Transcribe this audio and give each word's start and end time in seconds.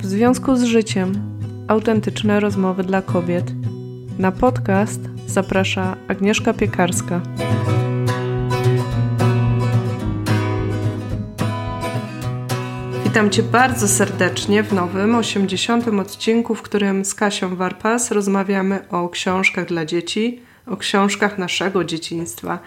W 0.00 0.06
związku 0.06 0.56
z 0.56 0.62
życiem 0.62 1.12
autentyczne 1.68 2.40
rozmowy 2.40 2.84
dla 2.84 3.02
kobiet. 3.02 3.52
Na 4.18 4.32
podcast 4.32 5.00
zaprasza 5.26 5.96
Agnieszka 6.08 6.54
Piekarska. 6.54 7.20
Witam 13.04 13.30
Cię 13.30 13.42
bardzo 13.42 13.88
serdecznie 13.88 14.62
w 14.62 14.72
nowym, 14.72 15.14
80. 15.14 15.88
odcinku, 15.88 16.54
w 16.54 16.62
którym 16.62 17.04
z 17.04 17.14
Kasią 17.14 17.56
Warpas 17.56 18.10
rozmawiamy 18.10 18.88
o 18.88 19.08
książkach 19.08 19.66
dla 19.66 19.84
dzieci, 19.84 20.42
o 20.66 20.76
książkach 20.76 21.38
naszego 21.38 21.84
dzieciństwa 21.84 22.58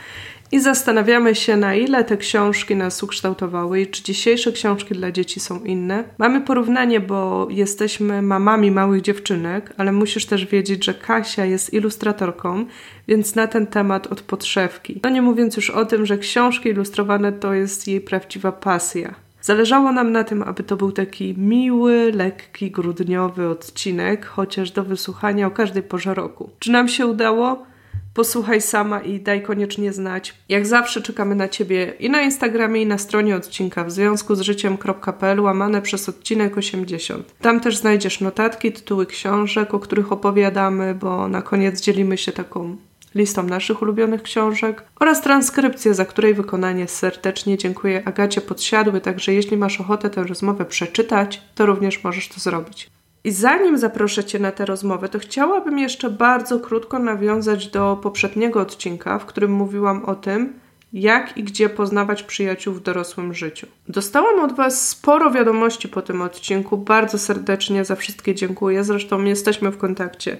i 0.53 0.59
zastanawiamy 0.59 1.35
się, 1.35 1.57
na 1.57 1.75
ile 1.75 2.03
te 2.03 2.17
książki 2.17 2.75
nas 2.75 3.03
ukształtowały 3.03 3.81
i 3.81 3.87
czy 3.87 4.03
dzisiejsze 4.03 4.51
książki 4.51 4.93
dla 4.93 5.11
dzieci 5.11 5.39
są 5.39 5.63
inne. 5.63 6.03
Mamy 6.17 6.41
porównanie, 6.41 6.99
bo 6.99 7.47
jesteśmy 7.51 8.21
mamami 8.21 8.71
małych 8.71 9.01
dziewczynek, 9.01 9.73
ale 9.77 9.91
musisz 9.91 10.25
też 10.25 10.45
wiedzieć, 10.45 10.85
że 10.85 10.93
Kasia 10.93 11.45
jest 11.45 11.73
ilustratorką, 11.73 12.65
więc 13.07 13.35
na 13.35 13.47
ten 13.47 13.67
temat 13.67 14.07
od 14.07 14.21
podszewki. 14.21 14.99
No 15.03 15.09
nie 15.09 15.21
mówiąc 15.21 15.55
już 15.55 15.69
o 15.69 15.85
tym, 15.85 16.05
że 16.05 16.17
książki 16.17 16.69
ilustrowane 16.69 17.31
to 17.31 17.53
jest 17.53 17.87
jej 17.87 18.01
prawdziwa 18.01 18.51
pasja. 18.51 19.15
Zależało 19.41 19.91
nam 19.91 20.11
na 20.11 20.23
tym, 20.23 20.43
aby 20.43 20.63
to 20.63 20.75
był 20.75 20.91
taki 20.91 21.35
miły, 21.37 22.11
lekki, 22.11 22.71
grudniowy 22.71 23.49
odcinek, 23.49 24.25
chociaż 24.25 24.71
do 24.71 24.83
wysłuchania 24.83 25.47
o 25.47 25.51
każdej 25.51 25.83
porze 25.83 26.13
roku. 26.13 26.49
Czy 26.59 26.71
nam 26.71 26.87
się 26.87 27.07
udało? 27.07 27.72
Posłuchaj 28.13 28.61
sama 28.61 28.99
i 28.99 29.19
daj 29.19 29.41
koniecznie 29.41 29.93
znać. 29.93 30.35
Jak 30.49 30.67
zawsze 30.67 31.01
czekamy 31.01 31.35
na 31.35 31.47
Ciebie 31.47 31.93
i 31.99 32.09
na 32.09 32.21
Instagramie, 32.21 32.81
i 32.81 32.85
na 32.85 32.97
stronie 32.97 33.35
odcinka 33.35 33.83
w 33.83 33.91
związku 33.91 34.35
z 34.35 34.41
życiem.pl 34.41 35.39
łamane 35.39 35.81
przez 35.81 36.09
odcinek 36.09 36.57
80. 36.57 37.35
Tam 37.41 37.59
też 37.59 37.77
znajdziesz 37.77 38.21
notatki, 38.21 38.71
tytuły 38.71 39.05
książek, 39.05 39.73
o 39.73 39.79
których 39.79 40.11
opowiadamy, 40.11 40.95
bo 40.95 41.27
na 41.27 41.41
koniec 41.41 41.81
dzielimy 41.81 42.17
się 42.17 42.31
taką 42.31 42.75
listą 43.15 43.43
naszych 43.43 43.81
ulubionych 43.81 44.21
książek 44.21 44.83
oraz 44.99 45.21
transkrypcję, 45.21 45.93
za 45.93 46.05
której 46.05 46.33
wykonanie 46.33 46.87
serdecznie 46.87 47.57
dziękuję 47.57 48.01
Agacie 48.05 48.41
Podsiadły, 48.41 49.01
także 49.01 49.33
jeśli 49.33 49.57
masz 49.57 49.81
ochotę 49.81 50.09
tę 50.09 50.23
rozmowę 50.23 50.65
przeczytać, 50.65 51.41
to 51.55 51.65
również 51.65 52.03
możesz 52.03 52.27
to 52.27 52.39
zrobić. 52.39 52.89
I 53.23 53.31
zanim 53.31 53.77
zaproszę 53.77 54.23
Cię 54.23 54.39
na 54.39 54.51
tę 54.51 54.65
rozmowę, 54.65 55.09
to 55.09 55.19
chciałabym 55.19 55.79
jeszcze 55.79 56.09
bardzo 56.09 56.59
krótko 56.59 56.99
nawiązać 56.99 57.67
do 57.67 57.99
poprzedniego 58.03 58.61
odcinka, 58.61 59.19
w 59.19 59.25
którym 59.25 59.51
mówiłam 59.51 60.05
o 60.05 60.15
tym, 60.15 60.59
jak 60.93 61.37
i 61.37 61.43
gdzie 61.43 61.69
poznawać 61.69 62.23
przyjaciół 62.23 62.73
w 62.73 62.81
dorosłym 62.81 63.33
życiu. 63.33 63.67
Dostałam 63.87 64.39
od 64.39 64.55
Was 64.55 64.89
sporo 64.89 65.31
wiadomości 65.31 65.89
po 65.89 66.01
tym 66.01 66.21
odcinku. 66.21 66.77
Bardzo 66.77 67.19
serdecznie 67.19 67.85
za 67.85 67.95
wszystkie 67.95 68.35
dziękuję. 68.35 68.83
Zresztą 68.83 69.23
jesteśmy 69.23 69.71
w 69.71 69.77
kontakcie. 69.77 70.37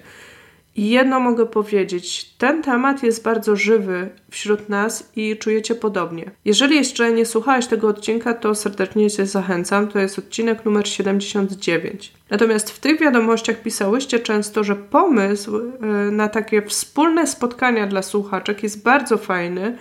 I 0.75 0.89
jedno 0.89 1.19
mogę 1.19 1.45
powiedzieć, 1.45 2.33
ten 2.37 2.61
temat 2.61 3.03
jest 3.03 3.23
bardzo 3.23 3.55
żywy 3.55 4.09
wśród 4.31 4.69
nas 4.69 5.11
i 5.15 5.37
czujecie 5.37 5.75
podobnie. 5.75 6.31
Jeżeli 6.45 6.75
jeszcze 6.75 7.11
nie 7.11 7.25
słuchałeś 7.25 7.67
tego 7.67 7.87
odcinka, 7.87 8.33
to 8.33 8.55
serdecznie 8.55 9.11
Cię 9.11 9.25
zachęcam. 9.25 9.87
To 9.87 9.99
jest 9.99 10.19
odcinek 10.19 10.65
numer 10.65 10.87
79. 10.87 12.13
Natomiast 12.29 12.71
w 12.71 12.79
tych 12.79 12.99
wiadomościach 12.99 13.61
pisałyście 13.61 14.19
często, 14.19 14.63
że 14.63 14.75
pomysł 14.75 15.57
e, 15.57 15.85
na 16.11 16.27
takie 16.27 16.61
wspólne 16.61 17.27
spotkania 17.27 17.87
dla 17.87 18.01
słuchaczek 18.01 18.63
jest 18.63 18.83
bardzo 18.83 19.17
fajny 19.17 19.77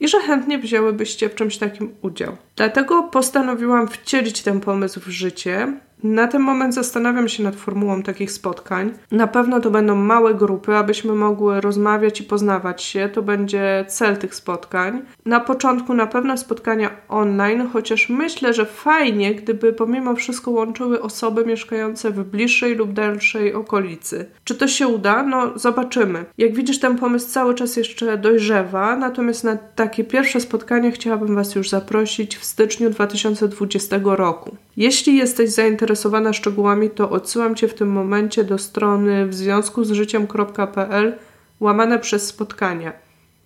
i 0.00 0.08
że 0.08 0.20
chętnie 0.20 0.58
wzięłybyście 0.58 1.28
w 1.28 1.34
czymś 1.34 1.58
takim 1.58 1.94
udział. 2.02 2.36
Dlatego 2.56 3.02
postanowiłam 3.02 3.88
wcielić 3.88 4.42
ten 4.42 4.60
pomysł 4.60 5.00
w 5.00 5.08
życie 5.08 5.72
na 6.02 6.26
ten 6.26 6.42
moment 6.42 6.74
zastanawiam 6.74 7.28
się 7.28 7.42
nad 7.42 7.56
formułą 7.56 8.02
takich 8.02 8.32
spotkań. 8.32 8.92
Na 9.10 9.26
pewno 9.26 9.60
to 9.60 9.70
będą 9.70 9.96
małe 9.96 10.34
grupy, 10.34 10.74
abyśmy 10.74 11.14
mogły 11.14 11.60
rozmawiać 11.60 12.20
i 12.20 12.24
poznawać 12.24 12.82
się. 12.82 13.08
To 13.08 13.22
będzie 13.22 13.84
cel 13.88 14.16
tych 14.16 14.34
spotkań. 14.34 15.02
Na 15.26 15.40
początku 15.40 15.94
na 15.94 16.06
pewno 16.06 16.36
spotkania 16.38 16.90
online, 17.08 17.68
chociaż 17.72 18.08
myślę, 18.08 18.54
że 18.54 18.66
fajnie, 18.66 19.34
gdyby 19.34 19.72
pomimo 19.72 20.14
wszystko 20.14 20.50
łączyły 20.50 21.02
osoby 21.02 21.46
mieszkające 21.46 22.10
w 22.10 22.24
bliższej 22.24 22.74
lub 22.74 22.92
dalszej 22.92 23.54
okolicy. 23.54 24.26
Czy 24.44 24.54
to 24.54 24.68
się 24.68 24.88
uda? 24.88 25.22
No, 25.22 25.58
zobaczymy. 25.58 26.24
Jak 26.38 26.54
widzisz, 26.54 26.80
ten 26.80 26.98
pomysł 26.98 27.28
cały 27.28 27.54
czas 27.54 27.76
jeszcze 27.76 28.18
dojrzewa, 28.18 28.96
natomiast 28.96 29.44
na 29.44 29.56
takie 29.56 30.04
pierwsze 30.04 30.40
spotkanie 30.40 30.92
chciałabym 30.92 31.34
Was 31.34 31.54
już 31.54 31.70
zaprosić 31.70 32.36
w 32.36 32.44
styczniu 32.44 32.90
2020 32.90 34.00
roku. 34.04 34.56
Jeśli 34.76 35.16
jesteś 35.16 35.50
zainteresowana 35.50 36.32
szczegółami, 36.32 36.90
to 36.90 37.10
odsyłam 37.10 37.54
Cię 37.54 37.68
w 37.68 37.74
tym 37.74 37.88
momencie 37.88 38.44
do 38.44 38.58
strony 38.58 39.26
w 39.26 39.34
związku 39.34 39.84
z 39.84 39.92
życiem.pl 39.92 41.18
łamane 41.60 41.98
przez 41.98 42.26
spotkania. 42.26 42.92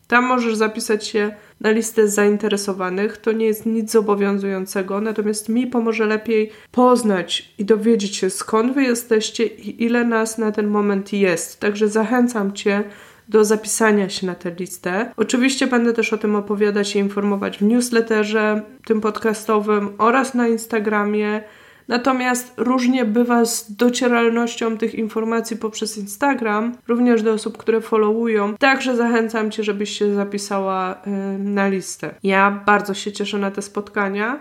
Tam 0.08 0.24
możesz 0.24 0.56
zapisać 0.56 1.06
się 1.06 1.34
na 1.60 1.70
listę 1.70 2.08
zainteresowanych. 2.08 3.16
To 3.16 3.32
nie 3.32 3.46
jest 3.46 3.66
nic 3.66 3.90
zobowiązującego, 3.90 5.00
natomiast 5.00 5.48
mi 5.48 5.66
pomoże 5.66 6.06
lepiej 6.06 6.50
poznać 6.72 7.54
i 7.58 7.64
dowiedzieć 7.64 8.16
się 8.16 8.30
skąd 8.30 8.74
Wy 8.74 8.82
jesteście 8.82 9.46
i 9.46 9.84
ile 9.84 10.04
nas 10.04 10.38
na 10.38 10.52
ten 10.52 10.68
moment 10.68 11.12
jest. 11.12 11.60
Także 11.60 11.88
zachęcam 11.88 12.52
Cię 12.52 12.84
do 13.28 13.44
zapisania 13.44 14.08
się 14.08 14.26
na 14.26 14.34
tę 14.34 14.50
listę. 14.50 15.12
Oczywiście 15.16 15.66
będę 15.66 15.92
też 15.92 16.12
o 16.12 16.18
tym 16.18 16.36
opowiadać 16.36 16.96
i 16.96 16.98
informować 16.98 17.58
w 17.58 17.62
newsletterze, 17.62 18.62
tym 18.84 19.00
podcastowym 19.00 19.94
oraz 19.98 20.34
na 20.34 20.48
Instagramie. 20.48 21.42
Natomiast 21.88 22.54
różnie 22.56 23.04
bywa 23.04 23.44
z 23.44 23.72
docieralnością 23.72 24.78
tych 24.78 24.94
informacji 24.94 25.56
poprzez 25.56 25.98
Instagram, 25.98 26.76
również 26.88 27.22
do 27.22 27.32
osób, 27.32 27.58
które 27.58 27.80
followują. 27.80 28.56
Także 28.56 28.96
zachęcam 28.96 29.50
Cię, 29.50 29.64
żebyś 29.64 29.98
się 29.98 30.14
zapisała 30.14 31.02
yy, 31.06 31.38
na 31.38 31.68
listę. 31.68 32.14
Ja 32.22 32.62
bardzo 32.66 32.94
się 32.94 33.12
cieszę 33.12 33.38
na 33.38 33.50
te 33.50 33.62
spotkania, 33.62 34.40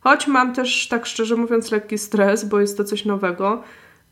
choć 0.00 0.26
mam 0.26 0.54
też, 0.54 0.88
tak 0.88 1.06
szczerze 1.06 1.36
mówiąc, 1.36 1.70
lekki 1.70 1.98
stres, 1.98 2.44
bo 2.44 2.60
jest 2.60 2.76
to 2.76 2.84
coś 2.84 3.04
nowego. 3.04 3.62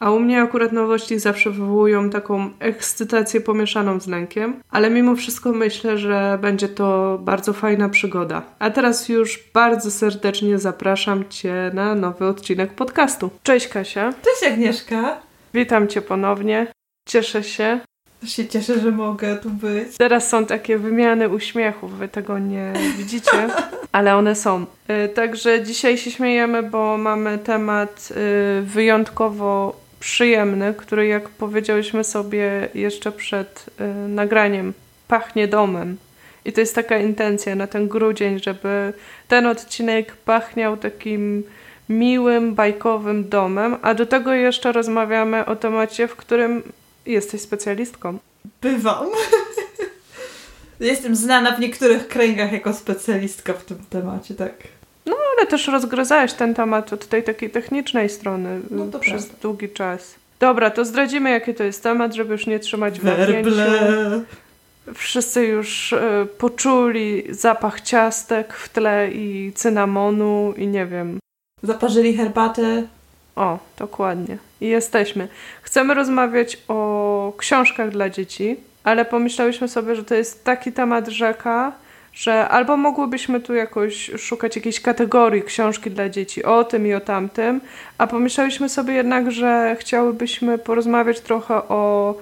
A 0.01 0.11
u 0.11 0.21
mnie 0.21 0.43
akurat 0.43 0.73
nowości 0.73 1.19
zawsze 1.19 1.51
wywołują 1.51 2.11
taką 2.11 2.51
ekscytację 2.59 3.41
pomieszaną 3.41 4.01
z 4.01 4.07
lękiem, 4.07 4.61
ale 4.71 4.91
mimo 4.91 5.17
wszystko 5.17 5.53
myślę, 5.53 5.99
że 5.99 6.39
będzie 6.43 6.69
to 6.69 7.19
bardzo 7.23 7.53
fajna 7.53 7.89
przygoda. 7.89 8.43
A 8.59 8.71
teraz 8.71 9.09
już 9.09 9.41
bardzo 9.55 9.91
serdecznie 9.91 10.59
zapraszam 10.59 11.29
Cię 11.29 11.71
na 11.75 11.95
nowy 11.95 12.27
odcinek 12.27 12.73
podcastu. 12.73 13.31
Cześć 13.43 13.69
Kasia. 13.69 14.13
Cześć 14.23 14.53
Agnieszka. 14.53 15.21
Witam 15.55 15.89
Cię 15.89 16.03
ponownie. 16.03 16.67
Cieszę 17.09 17.43
się. 17.43 17.81
Też 18.21 18.31
się 18.31 18.47
cieszę, 18.47 18.81
że 18.81 18.91
mogę 18.91 19.37
tu 19.37 19.51
być. 19.51 19.97
Teraz 19.97 20.29
są 20.29 20.47
takie 20.47 20.79
wymiany 20.79 21.29
uśmiechów, 21.29 21.99
wy 21.99 22.09
tego 22.09 22.39
nie 22.39 22.73
widzicie, 22.99 23.49
ale 23.93 24.17
one 24.17 24.35
są. 24.35 24.67
Y, 25.05 25.09
także 25.09 25.63
dzisiaj 25.63 25.99
się 25.99 26.11
śmiejemy, 26.11 26.63
bo 26.63 26.99
mamy 26.99 27.39
temat 27.39 28.09
y, 28.11 28.63
wyjątkowo 28.63 29.86
przyjemny, 30.01 30.75
który 30.75 31.07
jak 31.07 31.29
powiedziałyśmy 31.29 32.05
sobie 32.05 32.69
jeszcze 32.75 33.13
przed 33.13 33.67
y, 33.81 34.09
nagraniem, 34.09 34.73
pachnie 35.09 35.49
domem. 35.49 35.97
I 36.45 36.53
to 36.53 36.61
jest 36.61 36.75
taka 36.75 36.99
intencja 36.99 37.55
na 37.55 37.67
ten 37.67 37.89
grudzień, 37.89 38.41
żeby 38.43 38.93
ten 39.29 39.47
odcinek 39.47 40.17
pachniał 40.17 40.77
takim 40.77 41.45
miłym, 41.89 42.55
bajkowym 42.55 43.29
domem, 43.29 43.77
a 43.83 43.95
do 43.95 44.07
tego 44.07 44.33
jeszcze 44.33 44.73
rozmawiamy 44.73 45.45
o 45.45 45.57
temacie, 45.57 46.09
w 46.09 46.17
którym 46.17 46.63
jesteś 47.07 47.41
specjalistką. 47.41 48.19
Bywam. 48.63 49.07
Jestem 50.81 51.17
znana 51.17 51.53
w 51.53 51.61
niektórych 51.61 52.09
kręgach 52.09 52.53
jako 52.53 52.75
specjalistka 52.75 53.53
w 53.53 53.65
tym 53.65 53.79
temacie, 53.91 54.35
tak. 54.35 54.76
No, 55.07 55.17
ale 55.37 55.47
też 55.47 55.69
rozgryzałeś 55.69 56.33
ten 56.33 56.55
temat 56.55 56.93
od 56.93 57.07
tej 57.07 57.23
takiej 57.23 57.51
technicznej 57.51 58.09
strony 58.09 58.61
no 58.71 58.87
to 58.87 58.99
przez 58.99 59.27
prawda. 59.27 59.43
długi 59.43 59.69
czas. 59.69 60.15
Dobra, 60.41 60.71
to 60.71 60.85
zdradzimy, 60.85 61.31
jaki 61.31 61.55
to 61.55 61.65
jest 61.65 61.83
temat, 61.83 62.15
żeby 62.15 62.33
już 62.33 62.47
nie 62.47 62.59
trzymać 62.59 63.01
w 63.01 63.05
napięciu. 63.05 63.51
Wszyscy 64.95 65.47
już 65.47 65.93
y, 65.93 65.99
poczuli 66.39 67.25
zapach 67.31 67.81
ciastek 67.81 68.55
w 68.55 68.69
tle 68.69 69.11
i 69.11 69.53
cynamonu 69.55 70.55
i 70.57 70.67
nie 70.67 70.87
wiem. 70.87 71.19
Zaparzyli 71.63 72.17
herbatę. 72.17 72.83
O, 73.37 73.59
dokładnie. 73.79 74.39
I 74.61 74.67
jesteśmy. 74.67 75.29
Chcemy 75.63 75.95
rozmawiać 75.95 76.59
o 76.69 77.33
książkach 77.37 77.91
dla 77.91 78.11
dzieci, 78.11 78.57
ale 78.85 79.05
pomyślałyśmy 79.05 79.69
sobie, 79.69 79.97
że 79.97 80.05
to 80.05 80.15
jest 80.15 80.45
taki 80.45 80.73
temat 80.73 81.09
rzeka, 81.09 81.73
że 82.17 82.49
albo 82.49 82.77
mogłybyśmy 82.77 83.41
tu 83.41 83.55
jakoś 83.55 84.11
szukać 84.19 84.57
jakiejś 84.57 84.81
kategorii 84.81 85.43
książki 85.43 85.91
dla 85.91 86.09
dzieci 86.09 86.45
o 86.45 86.65
tym 86.65 86.87
i 86.87 86.95
o 86.95 87.01
tamtym, 87.01 87.61
a 87.99 88.07
pomyślałyśmy 88.07 88.69
sobie 88.69 88.95
jednak, 88.95 89.31
że 89.33 89.77
chciałybyśmy 89.81 90.59
porozmawiać 90.59 91.21
trochę 91.21 91.55
o, 91.55 92.15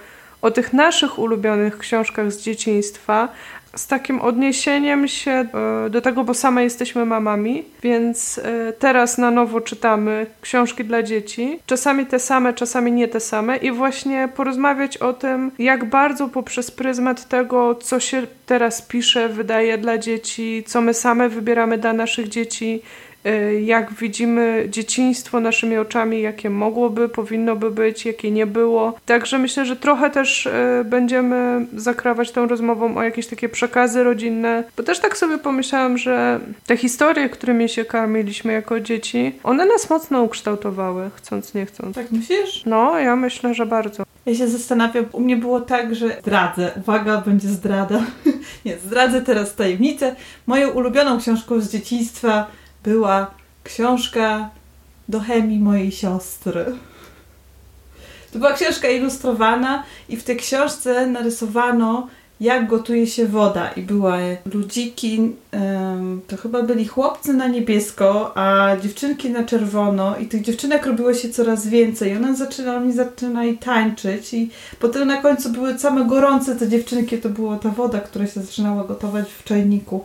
o 0.43 0.51
tych 0.51 0.73
naszych 0.73 1.19
ulubionych 1.19 1.79
książkach 1.79 2.33
z 2.33 2.43
dzieciństwa, 2.43 3.29
z 3.77 3.87
takim 3.87 4.21
odniesieniem 4.21 5.09
się 5.09 5.31
e, 5.31 5.91
do 5.91 6.01
tego, 6.01 6.25
bo 6.25 6.35
same 6.35 6.65
jesteśmy 6.65 7.05
mamami, 7.05 7.65
więc 7.83 8.39
e, 8.39 8.73
teraz 8.73 9.19
na 9.19 9.31
nowo 9.31 9.61
czytamy 9.61 10.27
książki 10.41 10.85
dla 10.85 11.03
dzieci. 11.03 11.59
Czasami 11.67 12.07
te 12.07 12.19
same, 12.19 12.53
czasami 12.53 12.93
nie 12.93 13.09
te 13.09 13.21
same 13.21 13.57
i 13.57 13.73
właśnie 13.73 14.29
porozmawiać 14.37 14.97
o 14.97 15.13
tym, 15.13 15.51
jak 15.59 15.85
bardzo 15.85 16.29
poprzez 16.29 16.71
pryzmat 16.71 17.29
tego, 17.29 17.75
co 17.75 18.01
się 18.01 18.27
teraz 18.47 18.83
pisze, 18.83 19.29
wydaje 19.29 19.79
dla 19.79 19.99
dzieci, 19.99 20.65
co 20.67 20.81
my 20.81 20.95
same 20.95 21.29
wybieramy 21.29 21.79
dla 21.79 21.93
naszych 21.93 22.29
dzieci, 22.29 22.83
jak 23.65 23.93
widzimy 23.93 24.67
dzieciństwo 24.71 25.41
naszymi 25.41 25.77
oczami, 25.77 26.23
jakie 26.23 26.51
mogłoby, 26.51 27.09
powinno 27.09 27.57
by 27.57 27.71
być, 27.71 28.07
jakie 28.07 28.31
nie 28.31 28.47
było. 28.47 28.95
Także 29.07 29.39
myślę, 29.39 29.67
że 29.67 29.77
trochę 29.77 30.11
też 30.11 30.47
y, 30.47 30.51
będziemy 30.85 31.67
zakrawać 31.77 32.31
tą 32.31 32.49
rozmową 32.49 32.97
o 32.97 33.03
jakieś 33.03 33.27
takie 33.27 33.49
przekazy 33.49 34.05
rodzinne, 34.05 34.65
bo 34.77 34.83
też 34.83 35.01
tak 35.01 35.17
sobie 35.17 35.39
pomyślałam, 35.39 35.99
że 35.99 36.41
te 36.67 36.77
historie, 36.77 37.29
którymi 37.29 37.69
się 37.69 37.85
karmiliśmy 37.85 38.53
jako 38.53 38.81
dzieci, 38.81 39.33
one 39.43 39.67
nas 39.67 39.91
mocno 39.91 40.23
ukształtowały, 40.23 41.11
chcąc 41.15 41.55
nie 41.55 41.67
chcąc. 41.67 41.95
Tak 41.95 42.13
myślisz? 42.13 42.63
No, 42.67 42.99
ja 42.99 43.17
myślę, 43.17 43.55
że 43.55 43.67
bardzo. 43.67 44.03
Ja 44.27 44.35
się 44.35 44.49
zastanawiam, 44.49 45.05
u 45.13 45.21
mnie 45.21 45.37
było 45.37 45.61
tak, 45.61 45.95
że 45.95 46.17
zdradzę. 46.21 46.71
Uwaga, 46.77 47.21
będzie 47.27 47.49
zdrada. 47.49 48.01
nie, 48.65 48.79
zdradzę 48.79 49.23
teraz 49.23 49.55
tajemnicę. 49.55 50.17
Moją 50.47 50.71
ulubioną 50.71 51.19
książką 51.19 51.61
z 51.61 51.71
dzieciństwa 51.71 52.47
była 52.85 53.31
książka 53.65 54.51
do 55.09 55.21
chemii 55.21 55.59
mojej 55.59 55.93
siostry. 55.93 56.65
To 58.33 58.39
była 58.39 58.53
książka 58.53 58.89
ilustrowana 58.89 59.83
i 60.09 60.17
w 60.17 60.25
tej 60.25 60.37
książce 60.37 61.07
narysowano 61.07 62.09
jak 62.41 62.69
gotuje 62.69 63.07
się 63.07 63.27
woda. 63.27 63.69
I 63.69 63.83
były 63.83 64.37
ludziki, 64.55 65.33
to 66.27 66.37
chyba 66.37 66.63
byli 66.63 66.87
chłopcy 66.87 67.35
na 67.35 67.49
niebiesko, 67.49 68.33
a 68.37 68.77
dziewczynki 68.83 69.31
na 69.31 69.45
czerwono. 69.45 70.19
I 70.19 70.27
tych 70.27 70.43
dziewczynek 70.43 70.87
robiło 70.87 71.15
się 71.15 71.29
coraz 71.29 71.67
więcej. 71.67 72.17
One 72.17 72.37
zaczyna, 72.37 72.77
oni 72.77 72.93
zaczynali 72.93 73.59
tańczyć. 73.59 74.35
I 74.35 74.51
potem 74.81 75.09
na 75.09 75.23
końcu 75.23 75.51
były 75.51 75.79
same 75.79 76.05
gorące 76.05 76.57
te 76.57 76.69
dziewczynki, 76.69 77.19
to 77.19 77.29
była 77.29 77.57
ta 77.57 77.69
woda, 77.69 78.01
która 78.01 78.27
się 78.27 78.41
zaczynała 78.41 78.85
gotować 78.85 79.33
w 79.33 79.45
czajniku 79.45 80.05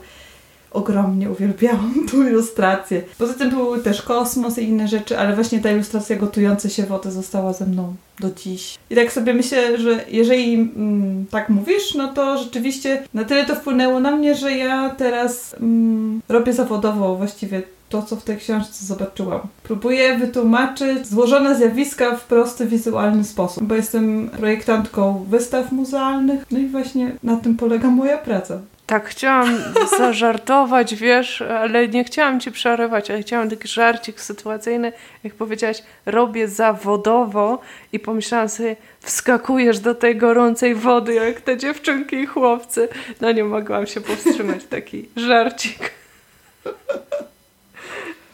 ogromnie 0.71 1.29
uwielbiałam 1.29 1.93
tą 2.11 2.27
ilustrację. 2.27 3.01
Poza 3.17 3.33
tym 3.33 3.49
były 3.49 3.79
też 3.79 4.01
kosmos 4.01 4.57
i 4.57 4.63
inne 4.63 4.87
rzeczy, 4.87 5.19
ale 5.19 5.35
właśnie 5.35 5.59
ta 5.59 5.71
ilustracja 5.71 6.15
gotujące 6.15 6.69
się 6.69 6.83
wody 6.83 7.11
została 7.11 7.53
ze 7.53 7.65
mną 7.65 7.95
do 8.19 8.31
dziś. 8.31 8.77
I 8.89 8.95
tak 8.95 9.11
sobie 9.11 9.33
myślę, 9.33 9.77
że 9.77 10.05
jeżeli 10.07 10.53
mm, 10.53 11.25
tak 11.31 11.49
mówisz, 11.49 11.95
no 11.95 12.13
to 12.13 12.37
rzeczywiście 12.37 13.03
na 13.13 13.23
tyle 13.23 13.45
to 13.45 13.55
wpłynęło 13.55 13.99
na 13.99 14.11
mnie, 14.11 14.35
że 14.35 14.51
ja 14.51 14.89
teraz 14.89 15.55
mm, 15.59 16.21
robię 16.29 16.53
zawodowo 16.53 17.15
właściwie 17.15 17.61
to, 17.89 18.01
co 18.01 18.15
w 18.15 18.23
tej 18.23 18.37
książce 18.37 18.85
zobaczyłam. 18.85 19.39
Próbuję 19.63 20.17
wytłumaczyć 20.17 21.07
złożone 21.07 21.55
zjawiska 21.55 22.15
w 22.15 22.23
prosty, 22.23 22.65
wizualny 22.65 23.23
sposób, 23.23 23.63
bo 23.63 23.75
jestem 23.75 24.29
projektantką 24.29 25.25
wystaw 25.29 25.71
muzealnych, 25.71 26.45
no 26.51 26.59
i 26.59 26.67
właśnie 26.67 27.11
na 27.23 27.37
tym 27.37 27.57
polega 27.57 27.89
moja 27.89 28.17
praca. 28.17 28.59
Tak, 28.89 29.09
chciałam 29.09 29.57
zażartować, 29.97 30.95
wiesz, 30.95 31.41
ale 31.41 31.87
nie 31.87 32.03
chciałam 32.03 32.39
ci 32.39 32.51
przerywać, 32.51 33.11
ale 33.11 33.21
chciałam 33.21 33.49
taki 33.49 33.67
żarcik 33.67 34.21
sytuacyjny, 34.21 34.93
jak 35.23 35.33
powiedziałaś, 35.33 35.83
robię 36.05 36.47
zawodowo 36.47 37.59
i 37.93 37.99
pomyślałam 37.99 38.49
sobie, 38.49 38.75
wskakujesz 38.99 39.79
do 39.79 39.95
tej 39.95 40.15
gorącej 40.15 40.75
wody, 40.75 41.13
jak 41.13 41.41
te 41.41 41.57
dziewczynki 41.57 42.15
i 42.15 42.25
chłopcy. 42.25 42.87
No 43.21 43.31
nie 43.31 43.43
mogłam 43.43 43.87
się 43.87 44.01
powstrzymać, 44.01 44.65
taki 44.65 45.09
żarcik. 45.15 45.91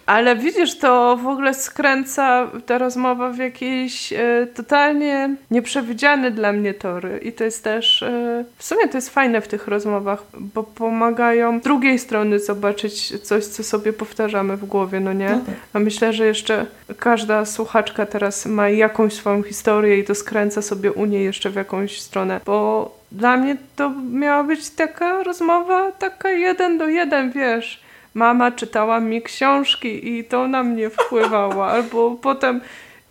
Ale 0.05 0.35
widzisz, 0.35 0.77
to 0.77 1.17
w 1.17 1.27
ogóle 1.27 1.53
skręca 1.53 2.47
ta 2.65 2.77
rozmowa 2.77 3.29
w 3.29 3.37
jakieś 3.37 4.13
e, 4.13 4.47
totalnie 4.55 5.35
nieprzewidziane 5.51 6.31
dla 6.31 6.51
mnie 6.51 6.73
tory. 6.73 7.19
I 7.23 7.31
to 7.31 7.43
jest 7.43 7.63
też, 7.63 8.03
e, 8.03 8.45
w 8.57 8.63
sumie 8.63 8.87
to 8.87 8.97
jest 8.97 9.09
fajne 9.09 9.41
w 9.41 9.47
tych 9.47 9.67
rozmowach, 9.67 10.23
bo 10.39 10.63
pomagają 10.63 11.59
z 11.59 11.63
drugiej 11.63 11.99
strony 11.99 12.39
zobaczyć 12.39 13.19
coś, 13.21 13.45
co 13.45 13.63
sobie 13.63 13.93
powtarzamy 13.93 14.57
w 14.57 14.65
głowie, 14.65 14.99
no 14.99 15.13
nie? 15.13 15.29
No 15.29 15.39
tak. 15.45 15.55
A 15.73 15.79
myślę, 15.79 16.13
że 16.13 16.25
jeszcze 16.25 16.65
każda 16.99 17.45
słuchaczka 17.45 18.05
teraz 18.05 18.45
ma 18.45 18.69
jakąś 18.69 19.13
swoją 19.13 19.43
historię 19.43 19.99
i 19.99 20.03
to 20.03 20.15
skręca 20.15 20.61
sobie 20.61 20.91
u 20.91 21.05
niej 21.05 21.23
jeszcze 21.23 21.49
w 21.49 21.55
jakąś 21.55 22.01
stronę, 22.01 22.39
bo 22.45 22.91
dla 23.11 23.37
mnie 23.37 23.57
to 23.75 23.91
miała 24.11 24.43
być 24.43 24.69
taka 24.69 25.23
rozmowa, 25.23 25.91
taka 25.91 26.29
jeden 26.31 26.77
do 26.77 26.87
jeden, 26.87 27.31
wiesz 27.31 27.84
mama 28.15 28.51
czytała 28.51 28.99
mi 28.99 29.21
książki 29.21 30.09
i 30.09 30.23
to 30.23 30.47
na 30.47 30.63
mnie 30.63 30.89
wpływało. 30.89 31.67
Albo 31.75 32.11
potem 32.11 32.61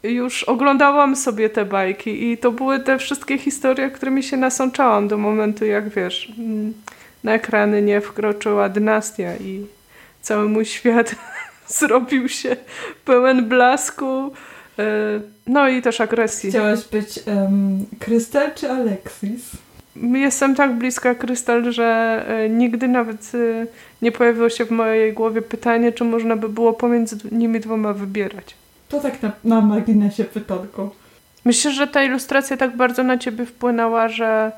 już 0.03 0.45
oglądałam 0.45 1.17
sobie 1.17 1.51
te 1.51 1.65
bajki 1.65 2.31
i 2.31 2.39
to 2.39 2.53
były 2.53 2.81
te 2.81 2.99
wszystkie 2.99 3.39
historie, 3.39 3.91
którymi 3.91 4.23
się 4.23 4.37
nasączałam 4.37 5.09
do 5.09 5.19
momentu, 5.19 5.65
jak 5.65 5.89
wiesz, 5.89 6.33
na 7.25 7.35
ekrany 7.35 7.83
nie 7.83 8.01
wkroczyła 8.01 8.69
dynastia 8.69 9.37
i 9.37 9.67
cały 10.23 10.49
mój 10.49 10.65
świat 10.65 11.15
zrobił 11.79 12.29
się 12.29 12.57
pełen 13.05 13.49
blasku, 13.49 14.33
e, 14.79 14.85
no 15.47 15.69
i 15.69 15.83
też 15.83 16.01
agresji. 16.01 16.51
Chciałaś 16.51 16.85
być 16.85 17.21
um, 17.27 17.87
Krystal 18.01 18.55
czy 18.55 18.71
Alexis? 18.71 19.51
Jestem 19.97 20.55
tak 20.55 20.79
bliska 20.79 21.15
Krystal, 21.15 21.73
że 21.73 21.85
e, 22.29 22.49
nigdy 22.49 22.89
nawet 22.89 23.33
e, 23.35 23.67
nie 24.03 24.13
pojawiło 24.13 24.49
się 24.49 24.65
w 24.65 24.71
mojej 24.71 25.13
głowie 25.13 25.43
pytanie, 25.43 25.93
czy 25.93 26.05
można 26.05 26.37
by 26.37 26.49
było 26.49 26.73
pomiędzy 26.73 27.17
nimi 27.33 27.61
dwoma 27.61 27.93
wybierać. 27.93 28.55
To 28.89 29.01
tak 29.01 29.23
na, 29.23 29.33
na 29.45 29.61
marginesie 29.61 30.25
pytanko. 30.25 30.91
Myślę, 31.45 31.73
że 31.73 31.87
ta 31.87 32.05
ilustracja 32.05 32.57
tak 32.57 32.77
bardzo 32.77 33.03
na 33.03 33.19
ciebie 33.19 33.47
wpłynęła, 33.47 34.09
że, 34.09 34.53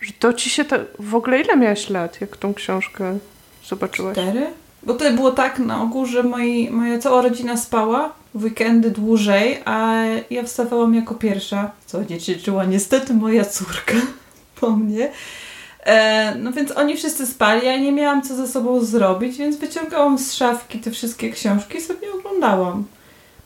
że 0.00 0.12
to 0.18 0.32
ci 0.32 0.50
się 0.50 0.64
to... 0.64 0.76
W 0.98 1.14
ogóle 1.14 1.40
ile 1.40 1.56
miałaś 1.56 1.90
lat, 1.90 2.20
jak 2.20 2.36
tą 2.36 2.54
książkę 2.54 3.18
zobaczyłaś? 3.64 4.12
Cztery? 4.12 4.46
Bo 4.82 4.94
to 4.94 5.12
było 5.12 5.30
tak 5.30 5.58
na 5.58 5.82
ogół, 5.82 6.06
że 6.06 6.22
moi, 6.22 6.70
moja 6.70 6.98
cała 6.98 7.22
rodzina 7.22 7.56
spała 7.56 8.12
w 8.34 8.44
weekendy 8.44 8.90
dłużej, 8.90 9.62
a 9.64 10.04
ja 10.30 10.42
wstawałam 10.42 10.94
jako 10.94 11.14
pierwsza, 11.14 11.70
co 11.86 12.04
dziedziczyła 12.04 12.64
niestety 12.64 13.14
moja 13.14 13.44
córka 13.44 13.94
po 14.62 14.70
mnie. 14.70 15.10
E, 15.84 16.34
no 16.34 16.52
więc 16.52 16.70
oni 16.70 16.96
wszyscy 16.96 17.26
spali, 17.26 17.66
ja 17.66 17.76
nie 17.76 17.92
miałam 17.92 18.22
co 18.22 18.34
ze 18.34 18.48
sobą 18.48 18.80
zrobić, 18.84 19.36
więc 19.36 19.56
wyciągałam 19.56 20.18
z 20.18 20.34
szafki 20.34 20.78
te 20.78 20.90
wszystkie 20.90 21.30
książki 21.30 21.78
i 21.78 21.80
sobie 21.80 22.12
oglądałam. 22.18 22.84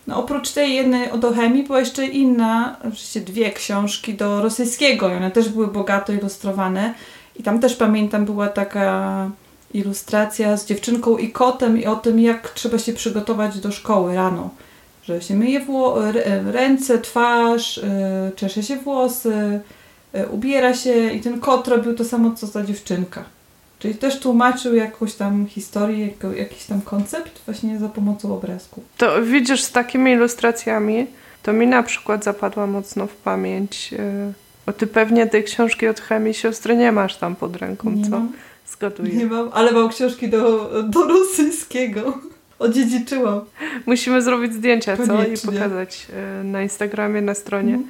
No 0.06 0.18
oprócz 0.18 0.52
tej 0.52 0.74
jednej 0.74 1.10
o 1.10 1.32
chemii 1.32 1.62
była 1.62 1.80
jeszcze 1.80 2.06
inna, 2.06 2.76
oczywiście 2.80 3.20
dwie 3.20 3.52
książki 3.52 4.14
do 4.14 4.42
rosyjskiego 4.42 5.08
i 5.08 5.12
one 5.12 5.30
też 5.30 5.48
były 5.48 5.66
bogato 5.66 6.12
ilustrowane. 6.12 6.94
I 7.36 7.42
tam 7.42 7.60
też 7.60 7.76
pamiętam 7.76 8.24
była 8.24 8.48
taka 8.48 9.30
ilustracja 9.74 10.56
z 10.56 10.66
dziewczynką 10.66 11.16
i 11.16 11.30
kotem 11.30 11.78
i 11.78 11.86
o 11.86 11.96
tym, 11.96 12.20
jak 12.20 12.50
trzeba 12.50 12.78
się 12.78 12.92
przygotować 12.92 13.60
do 13.60 13.72
szkoły 13.72 14.14
rano. 14.14 14.50
Że 15.02 15.22
się 15.22 15.34
myje 15.34 15.60
ręce, 16.52 16.98
twarz, 16.98 17.76
yy, 17.76 18.36
czesze 18.36 18.62
się 18.62 18.76
włosy, 18.76 19.60
ubiera 20.30 20.74
się 20.74 21.10
i 21.10 21.20
ten 21.20 21.40
kot 21.40 21.68
robił 21.68 21.94
to 21.94 22.04
samo, 22.04 22.34
co 22.34 22.48
ta 22.48 22.64
dziewczynka. 22.64 23.24
Czyli 23.78 23.94
też 23.94 24.20
tłumaczył 24.20 24.74
jakąś 24.74 25.14
tam 25.14 25.46
historię, 25.46 26.08
jakiś 26.36 26.64
tam 26.64 26.80
koncept 26.80 27.40
właśnie 27.46 27.78
za 27.78 27.88
pomocą 27.88 28.34
obrazku. 28.34 28.82
To 28.96 29.22
widzisz, 29.22 29.62
z 29.62 29.72
takimi 29.72 30.12
ilustracjami, 30.12 31.06
to 31.42 31.52
mi 31.52 31.66
na 31.66 31.82
przykład 31.82 32.24
zapadła 32.24 32.66
mocno 32.66 33.06
w 33.06 33.16
pamięć. 33.16 33.94
E, 33.98 34.32
o 34.66 34.72
ty 34.72 34.86
pewnie 34.86 35.26
tej 35.26 35.44
książki 35.44 35.88
od 35.88 36.00
chemii 36.00 36.34
siostry 36.34 36.76
nie 36.76 36.92
masz 36.92 37.16
tam 37.16 37.36
pod 37.36 37.56
ręką, 37.56 37.90
nie 37.90 38.04
co? 38.04 38.10
Mam. 38.10 38.32
Zgaduję. 38.66 39.16
Nie 39.16 39.26
mam, 39.26 39.50
ale 39.52 39.72
mam 39.72 39.88
książki 39.88 40.28
do, 40.28 40.70
do 40.82 41.04
rosyjskiego. 41.04 42.18
Odziedziczyłam. 42.58 43.40
Musimy 43.86 44.22
zrobić 44.22 44.54
zdjęcia, 44.54 44.96
co? 44.96 45.24
I 45.24 45.38
pokazać 45.38 46.06
e, 46.12 46.44
na 46.44 46.62
Instagramie, 46.62 47.22
na 47.22 47.34
stronie. 47.34 47.74
Mm. 47.74 47.88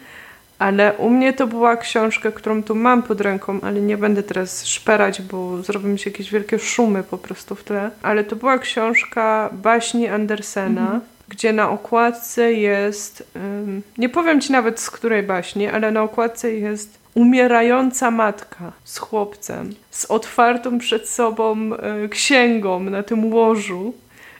Ale 0.59 0.93
u 0.93 1.11
mnie 1.11 1.33
to 1.33 1.47
była 1.47 1.77
książka, 1.77 2.31
którą 2.31 2.63
tu 2.63 2.75
mam 2.75 3.03
pod 3.03 3.21
ręką, 3.21 3.61
ale 3.63 3.81
nie 3.81 3.97
będę 3.97 4.23
teraz 4.23 4.67
szperać, 4.67 5.23
bo 5.23 5.63
zrobią 5.63 5.89
mi 5.89 5.99
się 5.99 6.11
jakieś 6.11 6.31
wielkie 6.31 6.59
szumy 6.59 7.03
po 7.03 7.19
prostu 7.19 7.55
w 7.55 7.65
tle. 7.65 7.91
Ale 8.03 8.25
to 8.25 8.37
była 8.37 8.59
książka 8.59 9.51
baśni 9.53 10.09
Andersena, 10.09 10.81
mhm. 10.81 11.01
gdzie 11.29 11.53
na 11.53 11.71
okładce 11.71 12.53
jest, 12.53 13.31
um, 13.35 13.83
nie 13.99 14.09
powiem 14.09 14.41
ci 14.41 14.53
nawet 14.53 14.81
z 14.81 14.91
której 14.91 15.23
baśni, 15.23 15.67
ale 15.67 15.91
na 15.91 16.03
okładce 16.03 16.53
jest 16.53 16.99
umierająca 17.17 18.11
matka 18.11 18.73
z 18.85 18.99
chłopcem, 18.99 19.75
z 19.91 20.05
otwartą 20.05 20.79
przed 20.79 21.09
sobą 21.09 21.71
y, 22.05 22.09
księgą 22.09 22.81
na 22.81 23.03
tym 23.03 23.33
łożu 23.33 23.95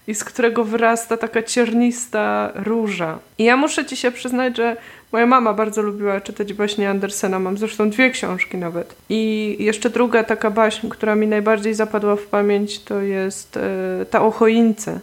i 0.07 0.15
z 0.15 0.25
którego 0.25 0.65
wyrasta 0.65 1.17
taka 1.17 1.43
ciernista 1.43 2.53
róża. 2.55 3.19
I 3.39 3.45
ja 3.45 3.57
muszę 3.57 3.85
ci 3.85 3.97
się 3.97 4.11
przyznać, 4.11 4.57
że 4.57 4.77
moja 5.17 5.27
mama 5.27 5.55
bardzo 5.55 5.83
lubiła 5.83 6.21
czytać 6.21 6.53
baśnie 6.53 6.91
Andersena. 6.91 7.39
Mam 7.39 7.59
zresztą 7.59 7.91
dwie 7.91 8.11
książki 8.11 8.57
nawet. 8.59 8.97
I 9.09 9.57
jeszcze 9.59 9.91
druga 9.91 10.25
taka 10.25 10.51
baśń, 10.51 10.89
która 10.89 11.15
mi 11.15 11.27
najbardziej 11.27 11.75
zapadła 11.75 12.17
w 12.17 12.23
pamięć, 12.23 12.81
to 12.81 13.01
jest 13.01 13.57
e, 13.57 14.07
ta 14.11 14.23
o 14.23 14.31
choince 14.31 15.01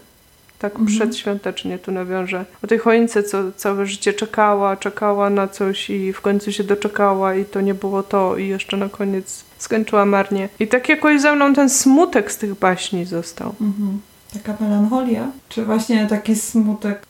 tak 0.59 0.71
mhm. 0.71 0.87
przedświątecznie 0.87 1.79
tu 1.79 1.91
nawiążę. 1.91 2.45
O 2.63 2.67
tej 2.67 2.79
choince, 2.79 3.23
co 3.23 3.51
całe 3.51 3.85
życie 3.85 4.13
czekała, 4.13 4.77
czekała 4.77 5.29
na 5.29 5.47
coś 5.47 5.89
i 5.89 6.13
w 6.13 6.21
końcu 6.21 6.51
się 6.51 6.63
doczekała 6.63 7.35
i 7.35 7.45
to 7.45 7.61
nie 7.61 7.73
było 7.73 8.03
to 8.03 8.37
i 8.37 8.47
jeszcze 8.47 8.77
na 8.77 8.89
koniec 8.89 9.43
skończyła 9.57 10.05
marnie. 10.05 10.49
I 10.59 10.67
tak 10.67 10.89
jakoś 10.89 11.21
ze 11.21 11.35
mną 11.35 11.53
ten 11.53 11.69
smutek 11.69 12.31
z 12.31 12.37
tych 12.37 12.55
baśni 12.59 13.05
został. 13.05 13.55
Mhm. 13.61 14.01
Taka 14.33 14.63
melancholia? 14.63 15.27
Czy 15.49 15.65
właśnie 15.65 16.07
taki 16.07 16.35
smutek? 16.35 17.01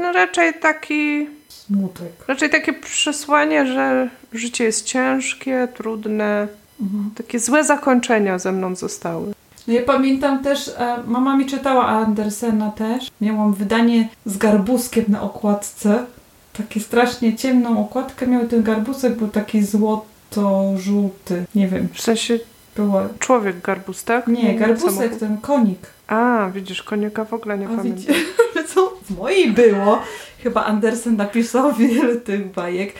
No 0.00 0.12
raczej 0.12 0.54
taki... 0.54 1.28
Smutek. 1.48 2.12
Raczej 2.28 2.50
takie 2.50 2.72
przesłanie, 2.72 3.66
że 3.66 4.08
życie 4.32 4.64
jest 4.64 4.84
ciężkie, 4.84 5.68
trudne. 5.74 6.48
Mhm. 6.80 7.10
Takie 7.14 7.38
złe 7.38 7.64
zakończenia 7.64 8.38
ze 8.38 8.52
mną 8.52 8.76
zostały. 8.76 9.32
Ja 9.68 9.82
pamiętam 9.82 10.42
też, 10.42 10.68
e, 10.68 10.96
mama 11.06 11.36
mi 11.36 11.46
czytała 11.46 11.86
Andersena 11.86 12.70
też. 12.70 13.10
Miałam 13.20 13.54
wydanie 13.54 14.08
z 14.26 14.36
garbuskiem 14.36 15.04
na 15.08 15.22
okładce. 15.22 16.04
Takie 16.52 16.80
strasznie 16.80 17.36
ciemną 17.36 17.80
okładkę 17.80 18.26
miał 18.26 18.46
ten 18.46 18.62
garbusek, 18.62 19.16
był 19.16 19.28
taki 19.28 19.62
złoto-żółty. 19.62 21.44
Nie 21.54 21.68
wiem. 21.68 21.88
W 21.92 22.00
sensie 22.00 22.38
było... 22.76 23.02
człowiek 23.18 23.60
garbus, 23.60 24.04
tak? 24.04 24.26
Nie, 24.26 24.54
garbusek, 24.54 25.16
ten 25.16 25.38
konik. 25.38 25.78
A, 26.08 26.50
widzisz, 26.54 26.82
konika 26.82 27.24
w 27.24 27.34
ogóle 27.34 27.58
nie 27.58 27.66
A 27.66 27.76
pamiętam. 27.76 28.14
co 28.74 28.92
w 29.02 29.18
mojej 29.18 29.52
było? 29.52 30.02
Chyba 30.42 30.64
Andersen 30.64 31.16
napisał 31.16 31.72
wiele 31.78 32.16
tych 32.16 32.52
bajek. 32.52 32.94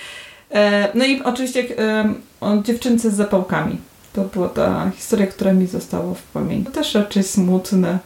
E, 0.50 0.88
no 0.94 1.04
i 1.04 1.22
oczywiście 1.22 1.78
e, 1.78 2.14
o 2.40 2.56
dziewczynce 2.62 3.10
z 3.10 3.14
zapałkami. 3.14 3.78
To 4.12 4.24
była 4.24 4.48
ta 4.48 4.90
historia, 4.96 5.26
która 5.26 5.52
mi 5.52 5.66
została 5.66 6.14
w 6.14 6.22
pamięci. 6.22 6.64
To 6.64 6.70
też 6.70 6.94
raczej 6.94 7.22
smutne. 7.22 7.98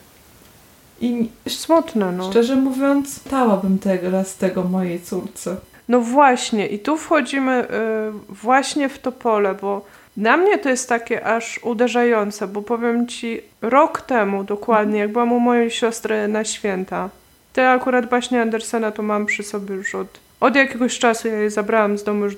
I 1.01 1.29
smutne, 1.49 2.13
no. 2.13 2.31
Szczerze 2.31 2.57
mówiąc, 2.57 3.21
dałabym 3.31 3.79
teraz 3.79 4.37
tego 4.37 4.65
mojej 4.65 5.01
córce. 5.01 5.57
No 5.89 6.01
właśnie, 6.01 6.67
i 6.67 6.79
tu 6.79 6.97
wchodzimy 6.97 7.65
y, 7.65 8.35
właśnie 8.35 8.89
w 8.89 8.99
to 8.99 9.13
pole, 9.13 9.55
bo 9.55 9.85
dla 10.17 10.37
mnie 10.37 10.59
to 10.59 10.69
jest 10.69 10.89
takie 10.89 11.27
aż 11.27 11.61
uderzające, 11.63 12.49
bo 12.49 12.63
powiem 12.63 13.09
ci, 13.09 13.41
rok 13.63 14.01
temu 14.01 14.45
dokładnie, 14.45 14.99
jak 14.99 15.13
byłam 15.13 15.33
u 15.33 15.41
mojej 15.41 15.71
siostry 15.71 16.29
na 16.29 16.45
święta, 16.45 17.11
te 17.53 17.71
akurat 17.71 18.09
baśnie 18.09 18.43
Andersena 18.43 18.91
to 18.91 19.03
mam 19.03 19.27
przy 19.27 19.43
sobie 19.43 19.75
już 19.75 19.95
od, 19.95 20.21
od 20.41 20.57
jakiegoś 20.57 20.99
czasu, 20.99 21.29
ja 21.29 21.37
je 21.37 21.51
zabrałam 21.51 21.99
z 21.99 22.05
domu 22.05 22.25
już 22.25 22.37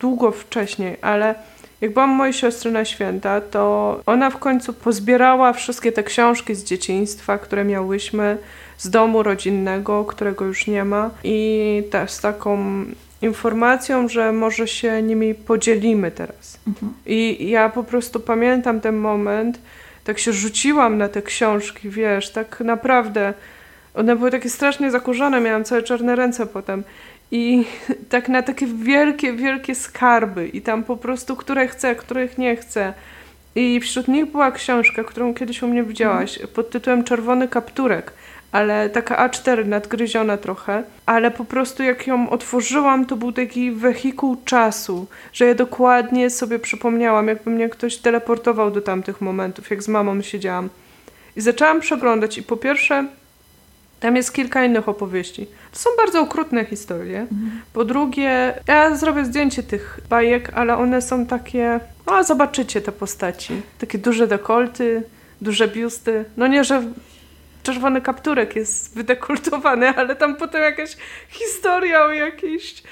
długo 0.00 0.30
wcześniej, 0.30 0.96
ale 1.00 1.34
jak 1.80 1.92
byłam 1.92 2.10
mojej 2.10 2.32
siostry 2.32 2.70
na 2.70 2.84
święta, 2.84 3.40
to 3.40 4.00
ona 4.06 4.30
w 4.30 4.38
końcu 4.38 4.72
pozbierała 4.72 5.52
wszystkie 5.52 5.92
te 5.92 6.02
książki 6.02 6.54
z 6.54 6.64
dzieciństwa, 6.64 7.38
które 7.38 7.64
miałyśmy 7.64 8.38
z 8.78 8.90
domu 8.90 9.22
rodzinnego, 9.22 10.04
którego 10.04 10.44
już 10.44 10.66
nie 10.66 10.84
ma 10.84 11.10
i 11.24 11.82
też 11.90 12.10
z 12.10 12.20
taką 12.20 12.84
informacją, 13.22 14.08
że 14.08 14.32
może 14.32 14.68
się 14.68 15.02
nimi 15.02 15.34
podzielimy 15.34 16.10
teraz. 16.10 16.58
Mhm. 16.68 16.92
I 17.06 17.48
ja 17.50 17.68
po 17.68 17.84
prostu 17.84 18.20
pamiętam 18.20 18.80
ten 18.80 18.96
moment, 18.96 19.58
tak 20.04 20.18
się 20.18 20.32
rzuciłam 20.32 20.98
na 20.98 21.08
te 21.08 21.22
książki, 21.22 21.88
wiesz, 21.90 22.30
tak 22.30 22.60
naprawdę 22.60 23.34
one 23.94 24.16
były 24.16 24.30
takie 24.30 24.50
strasznie 24.50 24.90
zakurzone, 24.90 25.40
miałam 25.40 25.64
całe 25.64 25.82
czarne 25.82 26.16
ręce 26.16 26.46
potem 26.46 26.84
i 27.30 27.64
tak 28.10 28.28
na 28.28 28.42
takie 28.42 28.66
wielkie, 28.66 29.32
wielkie 29.32 29.74
skarby 29.74 30.48
i 30.48 30.62
tam 30.62 30.84
po 30.84 30.96
prostu, 30.96 31.36
które 31.36 31.68
chcę, 31.68 31.94
których 31.94 32.38
nie 32.38 32.56
chcę. 32.56 32.94
I 33.54 33.80
wśród 33.80 34.08
nich 34.08 34.26
była 34.26 34.50
książka, 34.50 35.04
którą 35.04 35.34
kiedyś 35.34 35.62
u 35.62 35.68
mnie 35.68 35.82
widziałaś, 35.82 36.32
mhm. 36.32 36.54
pod 36.54 36.70
tytułem 36.70 37.04
Czerwony 37.04 37.48
kapturek, 37.48 38.12
ale 38.52 38.90
taka 38.90 39.28
A4 39.28 39.66
nadgryziona 39.66 40.36
trochę, 40.36 40.82
ale 41.06 41.30
po 41.30 41.44
prostu 41.44 41.82
jak 41.82 42.06
ją 42.06 42.30
otworzyłam, 42.30 43.06
to 43.06 43.16
był 43.16 43.32
taki 43.32 43.72
wehikuł 43.72 44.36
czasu, 44.44 45.06
że 45.32 45.46
ja 45.46 45.54
dokładnie 45.54 46.30
sobie 46.30 46.58
przypomniałam, 46.58 47.28
jakby 47.28 47.50
mnie 47.50 47.68
ktoś 47.68 47.96
teleportował 47.96 48.70
do 48.70 48.80
tamtych 48.80 49.20
momentów, 49.20 49.70
jak 49.70 49.82
z 49.82 49.88
mamą 49.88 50.22
siedziałam. 50.22 50.68
I 51.36 51.40
zaczęłam 51.40 51.80
przeglądać 51.80 52.38
i 52.38 52.42
po 52.42 52.56
pierwsze 52.56 53.04
tam 54.00 54.16
jest 54.16 54.32
kilka 54.32 54.64
innych 54.64 54.88
opowieści. 54.88 55.46
To 55.72 55.78
są 55.78 55.90
bardzo 55.96 56.20
okrutne 56.20 56.64
historie. 56.64 57.20
Mhm. 57.20 57.60
Po 57.72 57.84
drugie, 57.84 58.54
ja 58.68 58.96
zrobię 58.96 59.24
zdjęcie 59.24 59.62
tych 59.62 60.00
bajek, 60.08 60.50
ale 60.54 60.76
one 60.76 61.02
są 61.02 61.26
takie. 61.26 61.80
No, 62.06 62.24
zobaczycie 62.24 62.80
te 62.80 62.92
postaci. 62.92 63.62
Takie 63.78 63.98
duże 63.98 64.26
dekolty, 64.26 65.02
duże 65.40 65.68
biusty. 65.68 66.24
No 66.36 66.46
nie, 66.46 66.64
że 66.64 66.82
czerwony 67.62 68.00
kapturek 68.00 68.56
jest 68.56 68.94
wydekultowany, 68.94 69.88
ale 69.88 70.16
tam 70.16 70.36
potem 70.36 70.62
jakaś 70.62 70.96
historia 71.28 72.04
o 72.04 72.12
jakiejś 72.12 72.82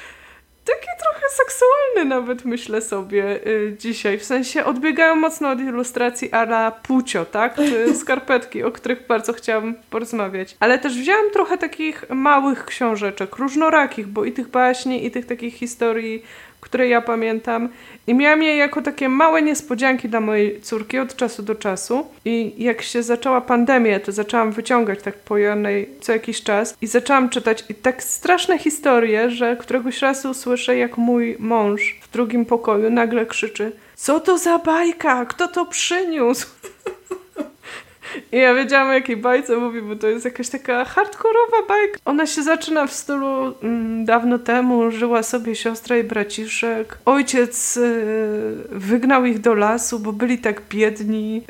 taki 0.67 0.89
trochę 1.03 1.27
seksualny 1.29 2.05
nawet 2.05 2.45
myślę 2.45 2.83
sobie 2.83 3.47
y, 3.47 3.77
dzisiaj. 3.79 4.19
W 4.19 4.25
sensie 4.25 4.65
odbiegają 4.65 5.17
mocno 5.17 5.51
od 5.51 5.61
ilustracji 5.61 6.33
ala 6.33 6.71
Pucio, 6.71 7.25
tak? 7.25 7.57
Czy 7.57 7.95
skarpetki, 8.01 8.63
o 8.63 8.73
których 8.73 9.07
bardzo 9.07 9.33
chciałam 9.33 9.75
porozmawiać. 9.91 10.57
Ale 10.61 10.79
też 10.79 10.99
wzięłam 10.99 11.31
trochę 11.33 11.59
takich 11.59 12.11
małych 12.11 12.65
książeczek, 12.65 13.37
różnorakich, 13.37 14.07
bo 14.07 14.25
i 14.25 14.33
tych 14.33 14.49
baśni, 14.49 15.07
i 15.07 15.11
tych 15.11 15.27
takich 15.27 15.55
historii 15.55 16.23
które 16.61 16.89
ja 16.89 17.03
pamiętam. 17.03 17.69
I 18.07 18.15
miałam 18.15 18.43
je 18.43 18.57
jako 18.57 18.83
takie 18.83 19.09
małe 19.09 19.43
niespodzianki 19.43 20.09
dla 20.09 20.21
mojej 20.21 20.61
córki 20.61 20.99
od 20.99 21.17
czasu 21.17 21.43
do 21.43 21.55
czasu. 21.55 22.07
I 22.25 22.55
jak 22.59 22.83
się 22.83 23.03
zaczęła 23.03 23.41
pandemia, 23.41 24.01
to 24.01 24.13
zaczęłam 24.13 24.53
wyciągać 24.53 25.03
tak 25.03 25.15
po 25.19 25.39
jednej 25.39 25.91
co 26.01 26.13
jakiś 26.13 26.43
czas 26.43 26.77
i 26.83 26.87
zaczęłam 26.87 27.29
czytać 27.29 27.65
i 27.69 27.75
tak 27.75 28.03
straszne 28.03 28.59
historie, 28.59 29.31
że 29.31 29.57
któregoś 29.57 30.03
razu 30.03 30.35
słyszę, 30.35 30.77
jak 30.77 30.99
mój 30.99 31.37
mąż 31.39 32.01
w 32.03 32.13
drugim 32.13 32.45
pokoju 32.45 32.91
nagle 32.91 33.27
krzyczy 33.27 33.73
co 33.97 34.21
to 34.21 34.39
za 34.39 34.59
bajka? 34.59 35.27
Kto 35.27 35.49
to 35.49 35.67
przyniósł? 35.67 36.47
I 38.33 38.37
ja 38.37 38.55
wiedziałam 38.55 38.89
o 38.89 38.93
jakiej 38.93 39.17
bajce 39.17 39.57
mówi, 39.57 39.83
bo 39.83 39.97
to 39.97 40.07
jest 40.07 40.25
jakaś 40.25 40.49
taka 40.49 40.85
hardkorowa 40.85 41.57
bajka. 41.69 41.99
Ona 42.05 42.27
się 42.27 42.43
zaczyna 42.43 42.87
w 42.87 42.93
stylu 42.93 43.55
mm, 43.63 44.05
dawno 44.05 44.39
temu 44.39 44.91
żyła 44.91 45.23
sobie 45.23 45.55
siostra 45.55 45.97
i 45.97 46.05
braciszek. 46.05 46.99
Ojciec 47.05 47.77
y, 47.77 48.05
wygnał 48.71 49.25
ich 49.25 49.41
do 49.41 49.55
lasu, 49.55 49.99
bo 49.99 50.13
byli 50.13 50.39
tak 50.39 50.63
biedni. 50.71 51.43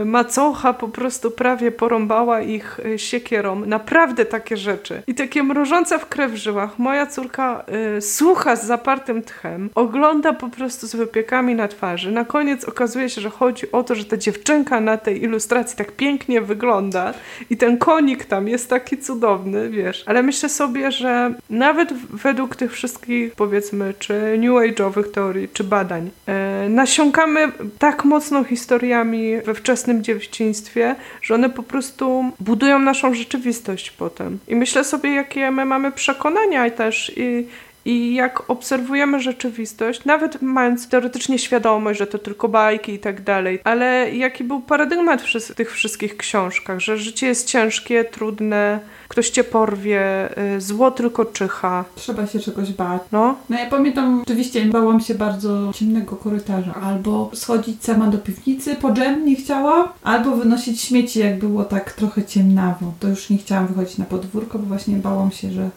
Y, 0.00 0.04
macocha 0.04 0.72
po 0.72 0.88
prostu 0.88 1.30
prawie 1.30 1.72
porąbała 1.72 2.40
ich 2.40 2.80
y, 2.86 2.98
siekierą. 2.98 3.66
Naprawdę 3.66 4.24
takie 4.24 4.56
rzeczy. 4.56 5.02
I 5.06 5.14
takie 5.14 5.42
mrożące 5.42 5.98
w 5.98 6.06
krew 6.06 6.32
w 6.32 6.36
żyłach. 6.36 6.78
Moja 6.78 7.06
córka 7.06 7.64
y, 7.98 8.00
słucha 8.00 8.56
z 8.56 8.66
zapartym 8.66 9.22
tchem, 9.22 9.70
ogląda 9.74 10.32
po 10.32 10.48
prostu 10.48 10.86
z 10.86 10.94
wypiekami 10.94 11.54
na 11.54 11.68
twarzy. 11.68 12.12
Na 12.12 12.24
koniec 12.24 12.64
okazuje 12.64 13.08
się, 13.08 13.20
że 13.20 13.30
chodzi 13.30 13.72
o 13.72 13.82
to, 13.82 13.94
że 13.94 14.04
ta 14.04 14.16
dziewczynka 14.16 14.80
na 14.80 14.96
tej 14.96 15.22
ilustracji 15.22 15.76
tak 15.78 15.92
pięknie 16.00 16.40
wygląda 16.40 17.14
i 17.50 17.56
ten 17.56 17.78
konik 17.78 18.24
tam 18.24 18.48
jest 18.48 18.70
taki 18.70 18.98
cudowny, 18.98 19.70
wiesz. 19.70 20.02
Ale 20.06 20.22
myślę 20.22 20.48
sobie, 20.48 20.92
że 20.92 21.34
nawet 21.50 21.92
według 21.92 22.56
tych 22.56 22.72
wszystkich, 22.72 23.34
powiedzmy, 23.34 23.94
czy 23.98 24.38
new 24.38 24.50
age'owych 24.50 25.10
teorii, 25.10 25.48
czy 25.52 25.64
badań, 25.64 26.10
e, 26.26 26.68
nasiąkamy 26.68 27.52
tak 27.78 28.04
mocno 28.04 28.44
historiami 28.44 29.40
we 29.44 29.54
wczesnym 29.54 30.02
dzieciństwie, 30.02 30.96
że 31.22 31.34
one 31.34 31.50
po 31.50 31.62
prostu 31.62 32.24
budują 32.40 32.78
naszą 32.78 33.14
rzeczywistość 33.14 33.90
potem. 33.90 34.38
I 34.48 34.56
myślę 34.56 34.84
sobie, 34.84 35.14
jakie 35.14 35.50
my 35.50 35.64
mamy 35.64 35.92
przekonania 35.92 36.70
też 36.70 37.12
i 37.16 37.46
i 37.90 38.14
jak 38.14 38.50
obserwujemy 38.50 39.20
rzeczywistość, 39.20 40.04
nawet 40.04 40.42
mając 40.42 40.88
teoretycznie 40.88 41.38
świadomość, 41.38 41.98
że 41.98 42.06
to 42.06 42.18
tylko 42.18 42.48
bajki 42.48 42.92
i 42.92 42.98
tak 42.98 43.22
dalej, 43.22 43.60
ale 43.64 44.14
jaki 44.14 44.44
był 44.44 44.60
paradygmat 44.60 45.22
w 45.22 45.54
tych 45.54 45.72
wszystkich 45.72 46.16
książkach, 46.16 46.80
że 46.80 46.98
życie 46.98 47.26
jest 47.26 47.46
ciężkie, 47.46 48.04
trudne, 48.04 48.80
ktoś 49.08 49.30
cię 49.30 49.44
porwie, 49.44 50.28
y, 50.56 50.60
zło 50.60 50.90
tylko 50.90 51.24
czyha. 51.24 51.84
Trzeba 51.94 52.26
się 52.26 52.38
czegoś 52.38 52.72
bać. 52.72 53.02
No. 53.12 53.36
No 53.48 53.58
ja 53.58 53.66
pamiętam, 53.70 54.22
oczywiście 54.22 54.64
bałam 54.64 55.00
się 55.00 55.14
bardzo 55.14 55.72
ciemnego 55.74 56.16
korytarza. 56.16 56.74
Albo 56.74 57.30
schodzić 57.34 57.84
sama 57.84 58.06
do 58.06 58.18
piwnicy 58.18 58.76
po 58.76 58.92
dżem 58.92 59.26
nie 59.26 59.36
chciałam, 59.36 59.88
albo 60.02 60.36
wynosić 60.36 60.80
śmieci, 60.80 61.18
jak 61.18 61.38
było 61.38 61.64
tak 61.64 61.92
trochę 61.92 62.24
ciemnawo. 62.24 62.92
To 63.00 63.08
już 63.08 63.30
nie 63.30 63.38
chciałam 63.38 63.66
wychodzić 63.66 63.98
na 63.98 64.04
podwórko, 64.04 64.58
bo 64.58 64.66
właśnie 64.66 64.96
bałam 64.96 65.30
się, 65.30 65.50
że 65.50 65.70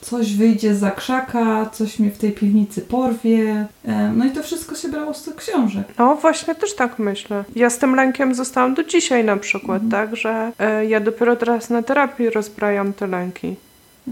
coś 0.00 0.34
wyjdzie 0.36 0.74
za 0.74 0.90
krzaka, 0.90 1.70
coś 1.72 1.98
mnie 1.98 2.10
w 2.10 2.18
tej 2.18 2.32
piwnicy 2.32 2.80
porwie. 2.80 3.66
E, 3.84 4.12
no 4.16 4.24
i 4.24 4.30
to 4.30 4.42
wszystko 4.42 4.74
się 4.74 4.88
brało 4.88 5.14
z 5.14 5.22
tych 5.22 5.36
książek. 5.36 5.84
No 5.98 6.14
właśnie 6.16 6.54
też 6.54 6.74
tak 6.74 6.98
myślę. 6.98 7.44
Ja 7.56 7.70
z 7.70 7.78
tym 7.78 7.94
lękiem 7.94 8.34
zostałam 8.34 8.74
do 8.74 8.84
dzisiaj 8.84 9.24
na 9.24 9.36
przykład, 9.36 9.82
Mhm. 9.82 9.90
tak, 9.90 10.16
że 10.16 10.52
e, 10.58 10.86
ja 10.86 11.00
dopiero 11.00 11.36
teraz 11.36 11.70
na 11.70 11.82
terapii 11.82 12.30
rozbrajam 12.30 12.92
te 12.92 13.06
lęki. 13.06 13.56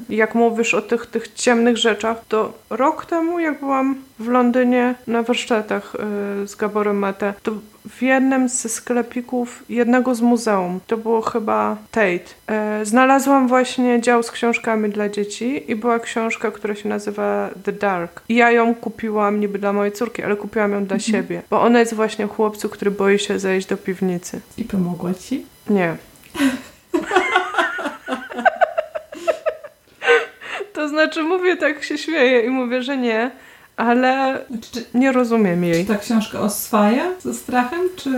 Jak 0.08 0.34
mówisz 0.34 0.74
o 0.74 0.82
tych, 0.82 1.06
tych 1.06 1.34
ciemnych 1.34 1.76
rzeczach, 1.76 2.16
to 2.28 2.52
rok 2.70 3.06
temu, 3.06 3.38
jak 3.38 3.60
byłam 3.60 3.96
w 4.18 4.28
Londynie 4.28 4.94
na 5.06 5.22
warsztatach 5.22 5.94
e, 5.94 6.46
z 6.46 6.54
Gaborem 6.54 6.98
Mate, 6.98 7.34
to 7.42 7.52
w 7.88 8.02
jednym 8.02 8.48
ze 8.48 8.68
sklepików 8.68 9.64
jednego 9.68 10.14
z 10.14 10.20
muzeum, 10.20 10.80
to 10.86 10.96
było 10.96 11.20
chyba 11.20 11.76
Tate, 11.90 12.34
e, 12.46 12.84
znalazłam 12.84 13.48
właśnie 13.48 14.00
dział 14.00 14.22
z 14.22 14.30
książkami 14.30 14.90
dla 14.90 15.08
dzieci 15.08 15.70
i 15.70 15.76
była 15.76 15.98
książka, 15.98 16.50
która 16.50 16.74
się 16.74 16.88
nazywa 16.88 17.50
The 17.64 17.72
Dark. 17.72 18.22
I 18.28 18.34
ja 18.34 18.50
ją 18.50 18.74
kupiłam 18.74 19.40
niby 19.40 19.58
dla 19.58 19.72
mojej 19.72 19.92
córki, 19.92 20.22
ale 20.22 20.36
kupiłam 20.36 20.72
ją 20.72 20.84
dla 20.84 20.98
siebie, 20.98 21.42
bo 21.50 21.62
ona 21.62 21.80
jest 21.80 21.94
właśnie 21.94 22.26
chłopcu, 22.26 22.68
który 22.68 22.90
boi 22.90 23.18
się 23.18 23.38
zejść 23.38 23.66
do 23.66 23.76
piwnicy. 23.76 24.40
I 24.58 24.64
pomogła 24.64 25.14
ci? 25.14 25.46
Nie. 25.70 25.96
To 30.88 30.92
znaczy 30.92 31.22
mówię 31.22 31.56
tak 31.56 31.84
się 31.84 31.98
śmieję 31.98 32.40
i 32.46 32.50
mówię, 32.50 32.82
że 32.82 32.96
nie, 32.96 33.30
ale 33.76 34.38
nie 34.94 35.12
rozumiem 35.12 35.64
jej. 35.64 35.86
czy 35.86 35.92
ta 35.92 35.98
książka 35.98 36.40
oswaja 36.40 37.10
ze 37.20 37.34
strachem, 37.34 37.80
czy 37.96 38.10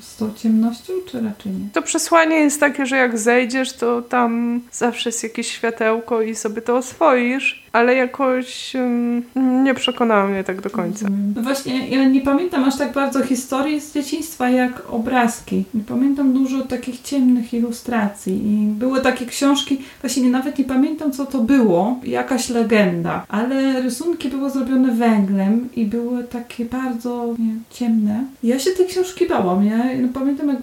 z 0.00 0.16
tą 0.16 0.34
ciemnością, 0.34 0.92
czy 1.06 1.20
raczej 1.20 1.52
nie? 1.52 1.68
To 1.72 1.82
przesłanie 1.82 2.36
jest 2.36 2.60
takie, 2.60 2.86
że 2.86 2.96
jak 2.96 3.18
zejdziesz, 3.18 3.72
to 3.72 4.02
tam 4.02 4.60
zawsze 4.72 5.08
jest 5.08 5.22
jakieś 5.22 5.50
światełko 5.50 6.22
i 6.22 6.34
sobie 6.34 6.62
to 6.62 6.76
oswoisz, 6.76 7.65
ale 7.76 7.94
jakoś 7.94 8.74
um, 8.74 9.22
nie 9.64 9.74
przekonała 9.74 10.26
mnie 10.26 10.44
tak 10.44 10.60
do 10.60 10.70
końca. 10.70 11.04
Rozumiem. 11.04 11.32
No 11.36 11.42
właśnie, 11.42 11.88
ja 11.88 12.04
nie 12.04 12.20
pamiętam 12.20 12.64
aż 12.64 12.78
tak 12.78 12.92
bardzo 12.92 13.22
historii 13.22 13.80
z 13.80 13.94
dzieciństwa 13.94 14.50
jak 14.50 14.82
obrazki. 14.90 15.64
Nie 15.74 15.84
pamiętam 15.84 16.32
dużo 16.32 16.62
takich 16.62 17.00
ciemnych 17.00 17.54
ilustracji 17.54 18.32
i 18.32 18.66
były 18.66 19.00
takie 19.00 19.26
książki, 19.26 19.78
właśnie 20.00 20.22
nie, 20.22 20.30
nawet 20.30 20.58
nie 20.58 20.64
pamiętam 20.64 21.12
co 21.12 21.26
to 21.26 21.38
było, 21.38 22.00
jakaś 22.04 22.48
legenda, 22.48 23.26
ale 23.28 23.82
rysunki 23.82 24.28
były 24.28 24.50
zrobione 24.50 24.94
węglem 24.94 25.68
i 25.76 25.84
były 25.84 26.24
takie 26.24 26.64
bardzo 26.64 27.34
nie, 27.38 27.54
ciemne. 27.70 28.24
Ja 28.42 28.58
się 28.58 28.70
tej 28.70 28.86
książki 28.86 29.28
bałam, 29.28 29.64
ja 29.64 29.78
no, 30.02 30.08
pamiętam 30.14 30.48
jak 30.48 30.58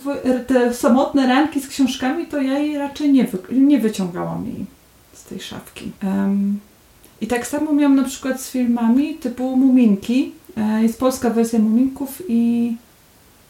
te 0.48 0.74
samotne 0.74 1.28
ranki 1.28 1.62
z 1.62 1.68
książkami, 1.68 2.26
to 2.26 2.42
ja 2.42 2.60
jej 2.60 2.78
raczej 2.78 3.12
nie, 3.12 3.24
wy, 3.24 3.38
nie 3.52 3.80
wyciągałam 3.80 4.46
jej 4.46 4.66
z 5.14 5.24
tej 5.24 5.40
szafki. 5.40 5.92
Em, 6.04 6.60
i 7.22 7.28
tak 7.28 7.48
samo 7.48 7.74
miałam 7.74 7.96
na 7.96 8.04
przykład 8.04 8.42
z 8.42 8.52
filmami 8.52 9.16
typu 9.16 9.58
Muminki. 9.58 10.32
E, 10.58 10.84
Jest 10.84 11.00
polska 11.00 11.30
wersja 11.30 11.60
Muminków 11.60 12.22
i 12.28 12.74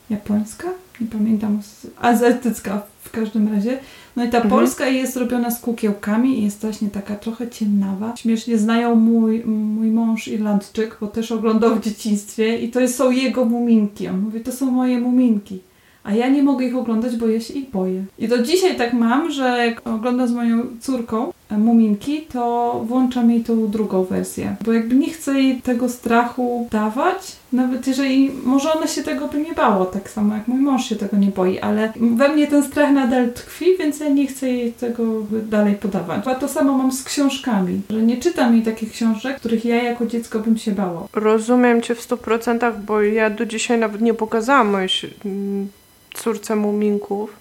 japońska? 0.09 0.67
Nie 1.01 1.07
pamiętam. 1.07 1.61
Azjatycka 2.01 2.81
w 3.03 3.11
każdym 3.11 3.53
razie. 3.55 3.79
No 4.15 4.25
i 4.25 4.29
ta 4.29 4.37
Mhm. 4.37 4.49
polska 4.59 4.87
jest 4.87 5.13
zrobiona 5.13 5.51
z 5.51 5.59
kukiełkami 5.61 6.39
i 6.39 6.43
jest 6.43 6.61
właśnie 6.61 6.89
taka 6.89 7.15
trochę 7.15 7.49
ciemnawa. 7.49 8.15
Śmiesznie 8.17 8.57
znają 8.57 8.95
mój, 8.95 9.43
mój 9.45 9.87
mąż 9.91 10.27
Irlandczyk, 10.27 10.97
bo 11.01 11.07
też 11.07 11.31
oglądał 11.31 11.75
w 11.75 11.81
dzieciństwie 11.83 12.57
i 12.57 12.69
to 12.71 12.87
są 12.87 13.11
jego 13.11 13.45
muminki. 13.45 14.07
On 14.07 14.19
mówi, 14.21 14.39
to 14.41 14.51
są 14.51 14.71
moje 14.71 14.99
muminki. 14.99 15.59
A 16.03 16.13
ja 16.13 16.29
nie 16.29 16.43
mogę 16.43 16.65
ich 16.65 16.75
oglądać, 16.75 17.15
bo 17.15 17.27
ja 17.27 17.39
się 17.39 17.53
ich 17.53 17.69
boję. 17.71 18.03
I 18.19 18.27
do 18.27 18.43
dzisiaj 18.43 18.77
tak 18.77 18.93
mam, 18.93 19.31
że 19.31 19.43
jak 19.67 19.87
oglądam 19.87 20.27
z 20.27 20.31
moją 20.31 20.63
córką 20.81 21.33
Muminki, 21.57 22.21
to 22.21 22.73
włączam 22.87 23.31
jej 23.31 23.43
tą 23.43 23.67
drugą 23.67 24.03
wersję. 24.03 24.55
Bo 24.65 24.73
jakby 24.73 24.95
nie 24.95 25.09
chcę 25.09 25.33
jej 25.33 25.61
tego 25.61 25.89
strachu 25.89 26.67
dawać, 26.71 27.35
nawet 27.53 27.87
jeżeli 27.87 28.31
może 28.43 28.73
ona 28.73 28.87
się 28.87 29.03
tego 29.03 29.27
by 29.27 29.41
nie 29.41 29.53
bało, 29.53 29.85
tak 29.85 30.09
samo 30.09 30.35
jak 30.35 30.47
mój 30.47 30.59
mąż 30.59 30.89
się 30.89 30.95
tego 30.95 31.17
nie 31.17 31.27
boi, 31.27 31.59
ale 31.59 31.93
we 31.95 32.29
mnie 32.29 32.47
ten 32.47 32.63
strach 32.63 32.91
nadal 32.91 33.33
tkwi, 33.33 33.65
więc 33.79 33.99
ja 33.99 34.09
nie 34.09 34.27
chcę 34.27 34.49
jej 34.49 34.73
tego 34.73 35.03
dalej 35.49 35.75
podawać. 35.75 36.27
A 36.27 36.35
to 36.35 36.47
samo 36.47 36.77
mam 36.77 36.91
z 36.91 37.03
książkami, 37.03 37.81
że 37.89 38.01
nie 38.01 38.17
czytam 38.17 38.53
jej 38.53 38.63
takich 38.63 38.91
książek, 38.91 39.37
których 39.37 39.65
ja 39.65 39.83
jako 39.83 40.05
dziecko 40.05 40.39
bym 40.39 40.57
się 40.57 40.71
bała. 40.71 41.07
Rozumiem 41.13 41.81
cię 41.81 41.95
w 41.95 42.01
stu 42.01 42.17
procentach, 42.17 42.81
bo 42.81 43.01
ja 43.01 43.29
do 43.29 43.45
dzisiaj 43.45 43.79
nawet 43.79 44.01
nie 44.01 44.13
pokazałam 44.13 44.69
mojej 44.69 44.89
mm, 45.25 45.67
córce 46.13 46.55
muminków, 46.55 47.33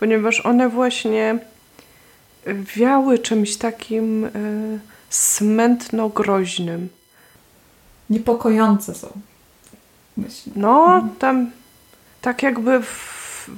ponieważ 0.00 0.46
one 0.46 0.68
właśnie 0.68 1.38
wiały 2.76 3.18
czymś 3.18 3.56
takim 3.56 4.24
y, 4.24 4.30
smętno-groźnym. 5.10 6.88
Niepokojące 8.10 8.94
są. 8.94 9.08
Myślę. 10.16 10.52
No, 10.56 11.08
tam 11.18 11.50
tak 12.20 12.42
jakby 12.42 12.82
w, 12.82 13.50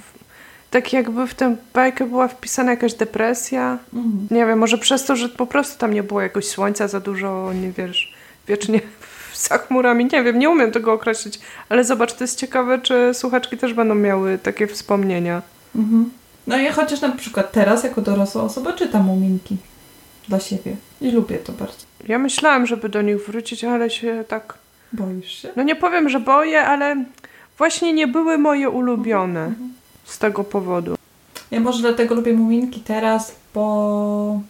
tak 0.70 0.92
jakby 0.92 1.26
w 1.26 1.34
tę 1.34 1.56
bajkę 1.74 2.06
była 2.06 2.28
wpisana 2.28 2.70
jakaś 2.70 2.94
depresja. 2.94 3.78
Mhm. 3.94 4.28
Nie 4.30 4.46
wiem, 4.46 4.58
może 4.58 4.78
przez 4.78 5.04
to, 5.04 5.16
że 5.16 5.28
po 5.28 5.46
prostu 5.46 5.78
tam 5.78 5.94
nie 5.94 6.02
było 6.02 6.20
jakoś 6.20 6.48
słońca 6.48 6.88
za 6.88 7.00
dużo, 7.00 7.52
nie 7.52 7.72
wiesz, 7.72 8.14
wiecznie 8.48 8.80
za 9.48 9.58
chmurami, 9.58 10.08
nie 10.12 10.22
wiem, 10.22 10.38
nie 10.38 10.50
umiem 10.50 10.72
tego 10.72 10.92
określić, 10.92 11.40
ale 11.68 11.84
zobacz, 11.84 12.12
to 12.12 12.24
jest 12.24 12.38
ciekawe, 12.38 12.78
czy 12.78 13.14
słuchaczki 13.14 13.58
też 13.58 13.74
będą 13.74 13.94
miały 13.94 14.38
takie 14.38 14.66
wspomnienia. 14.66 15.42
Mhm. 15.76 16.10
No 16.46 16.56
ja 16.56 16.72
chociaż 16.72 17.00
na 17.00 17.08
przykład 17.08 17.52
teraz 17.52 17.84
jako 17.84 18.00
dorosła 18.00 18.42
osoba 18.42 18.72
czytam 18.72 19.04
Muminki 19.04 19.56
dla 20.28 20.40
siebie 20.40 20.76
i 21.00 21.10
lubię 21.10 21.38
to 21.38 21.52
bardzo. 21.52 21.86
Ja 22.08 22.18
myślałam, 22.18 22.66
żeby 22.66 22.88
do 22.88 23.02
nich 23.02 23.26
wrócić, 23.26 23.64
ale 23.64 23.90
się 23.90 24.24
tak, 24.28 24.54
Boisz 24.92 25.42
się? 25.42 25.48
no 25.56 25.62
nie 25.62 25.76
powiem, 25.76 26.08
że 26.08 26.20
boję, 26.20 26.60
ale 26.60 27.04
właśnie 27.58 27.92
nie 27.92 28.06
były 28.06 28.38
moje 28.38 28.70
ulubione 28.70 29.52
z 30.04 30.18
tego 30.18 30.44
powodu. 30.44 30.96
Ja 31.50 31.60
może 31.60 31.80
dlatego 31.80 32.14
lubię 32.14 32.32
Muminki 32.32 32.80
teraz, 32.80 33.34
bo 33.54 34.40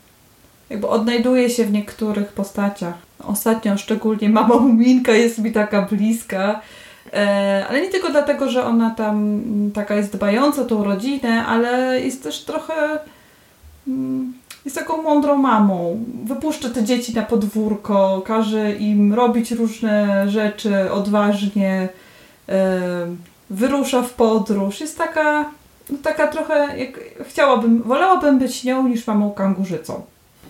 jakby 0.70 0.88
odnajduję 0.88 1.50
się 1.50 1.64
w 1.64 1.72
niektórych 1.72 2.32
postaciach. 2.32 2.94
Ostatnio 3.24 3.78
szczególnie 3.78 4.28
mama 4.28 4.56
Muminka 4.56 5.12
jest 5.12 5.38
mi 5.38 5.52
taka 5.52 5.82
bliska. 5.82 6.60
E, 7.12 7.66
ale 7.68 7.80
nie 7.80 7.88
tylko 7.88 8.10
dlatego, 8.10 8.50
że 8.50 8.64
ona 8.64 8.90
tam 8.90 9.16
mm, 9.16 9.72
taka 9.72 9.94
jest 9.94 10.12
dbająca 10.12 10.64
tą 10.64 10.84
rodzinę, 10.84 11.46
ale 11.46 12.00
jest 12.00 12.22
też 12.22 12.44
trochę 12.44 12.98
mm, 13.88 14.32
jest 14.64 14.76
taką 14.76 15.02
mądrą 15.02 15.36
mamą. 15.36 16.04
Wypuszcza 16.24 16.68
te 16.68 16.84
dzieci 16.84 17.14
na 17.14 17.22
podwórko, 17.22 18.22
każe 18.26 18.72
im 18.72 19.14
robić 19.14 19.50
różne 19.50 20.24
rzeczy 20.30 20.92
odważnie, 20.92 21.88
e, 22.48 22.80
wyrusza 23.50 24.02
w 24.02 24.14
podróż. 24.14 24.80
Jest 24.80 24.98
taka, 24.98 25.44
no 25.90 25.98
taka 26.02 26.28
trochę, 26.28 26.78
jak 26.78 27.00
chciałabym, 27.28 27.82
wolałabym 27.82 28.38
być 28.38 28.64
nią 28.64 28.88
niż 28.88 29.06
mamą 29.06 29.32
kangurzycą. 29.32 30.02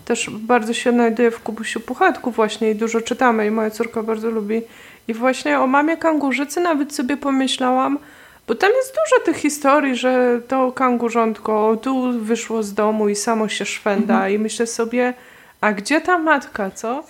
Też 0.05 0.29
bardzo 0.29 0.73
się 0.73 0.89
odnajduję 0.89 1.31
w 1.31 1.39
Kubusiu 1.39 1.79
Puchatku 1.79 2.31
właśnie 2.31 2.71
i 2.71 2.75
dużo 2.75 3.01
czytamy 3.01 3.47
i 3.47 3.51
moja 3.51 3.69
córka 3.69 4.03
bardzo 4.03 4.29
lubi. 4.29 4.61
I 5.07 5.13
właśnie 5.13 5.59
o 5.59 5.67
mamie 5.67 5.97
kangurzycy 5.97 6.61
nawet 6.61 6.95
sobie 6.95 7.17
pomyślałam, 7.17 7.99
bo 8.47 8.55
tam 8.55 8.69
jest 8.71 8.95
dużo 8.95 9.25
tych 9.25 9.37
historii, 9.37 9.95
że 9.95 10.41
to 10.47 10.71
kangurzątko 10.71 11.77
tu 11.81 12.19
wyszło 12.19 12.63
z 12.63 12.73
domu 12.73 13.09
i 13.09 13.15
samo 13.15 13.47
się 13.47 13.65
szwenda 13.65 14.29
i 14.29 14.39
myślę 14.39 14.67
sobie, 14.67 15.13
a 15.61 15.73
gdzie 15.73 16.01
ta 16.01 16.17
matka, 16.17 16.71
co? 16.71 17.03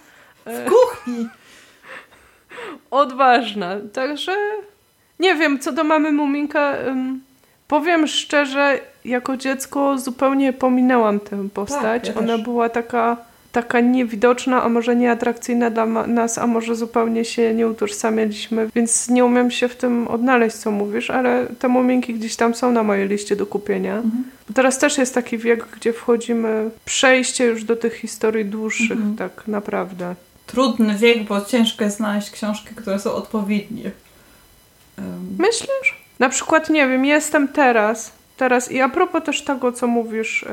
E, 0.46 0.66
Kuchni! 0.70 1.30
odważna. 2.92 3.76
Także 3.94 4.36
nie 5.20 5.36
wiem, 5.36 5.60
co 5.60 5.72
do 5.72 5.84
mamy 5.84 6.12
Muminka. 6.12 6.76
powiem 7.68 8.08
szczerze, 8.08 8.80
jako 9.06 9.38
dziecko 9.38 9.98
zupełnie 9.98 10.54
pominęłam 10.54 11.20
tę 11.20 11.50
postać. 11.54 12.08
ja 12.08 12.16
Ona 12.16 12.38
była 12.38 12.70
taka, 12.70 13.18
taka 13.54 13.80
niewidoczna, 13.80 14.64
a 14.64 14.70
może 14.70 14.96
nieatrakcyjna 14.96 15.70
dla 15.70 15.86
nas, 16.08 16.38
a 16.38 16.48
może 16.48 16.76
zupełnie 16.76 17.26
się 17.26 17.54
nie 17.54 17.68
utożsamialiśmy, 17.68 18.70
więc 18.76 19.10
nie 19.10 19.26
umiem 19.26 19.52
się 19.52 19.68
w 19.68 19.76
tym 19.76 20.08
odnaleźć, 20.08 20.56
co 20.56 20.72
mówisz, 20.72 21.10
ale 21.10 21.48
te 21.60 21.68
Muminki 21.68 22.14
gdzieś 22.14 22.36
tam 22.36 22.56
są 22.56 22.72
na 22.72 22.84
mojej 22.84 23.08
liście 23.08 23.36
do 23.36 23.46
kupienia. 23.46 23.96
Mhm. 23.96 24.24
Teraz 24.54 24.80
też 24.80 24.98
jest 24.98 25.14
taki 25.14 25.38
wiek, 25.38 25.66
gdzie 25.76 25.94
wchodzimy 25.94 26.70
przejście 26.86 27.46
już 27.46 27.64
do 27.64 27.76
tych 27.76 27.94
historii 27.96 28.46
dłuższych, 28.46 28.92
Mhm. 28.92 29.16
tak 29.16 29.48
naprawdę. 29.48 30.16
Trudny 30.48 30.96
wiek, 30.98 31.24
bo 31.24 31.42
ciężko 31.42 31.84
jest 31.84 31.98
znaleźć 31.98 32.32
książki, 32.32 32.76
które 32.76 33.00
są 33.00 33.12
odpowiednie. 33.14 33.92
Em, 34.98 35.36
Myślisz? 35.40 36.04
Na 36.20 36.30
przykład, 36.30 36.70
nie 36.70 36.88
wiem, 36.88 37.06
jestem 37.06 37.48
teraz, 37.48 38.12
teraz 38.38 38.72
i 38.72 38.82
a 38.82 38.90
propos 38.90 39.24
też 39.24 39.42
tego, 39.42 39.72
co 39.72 39.88
mówisz 39.88 40.44
y, 40.44 40.48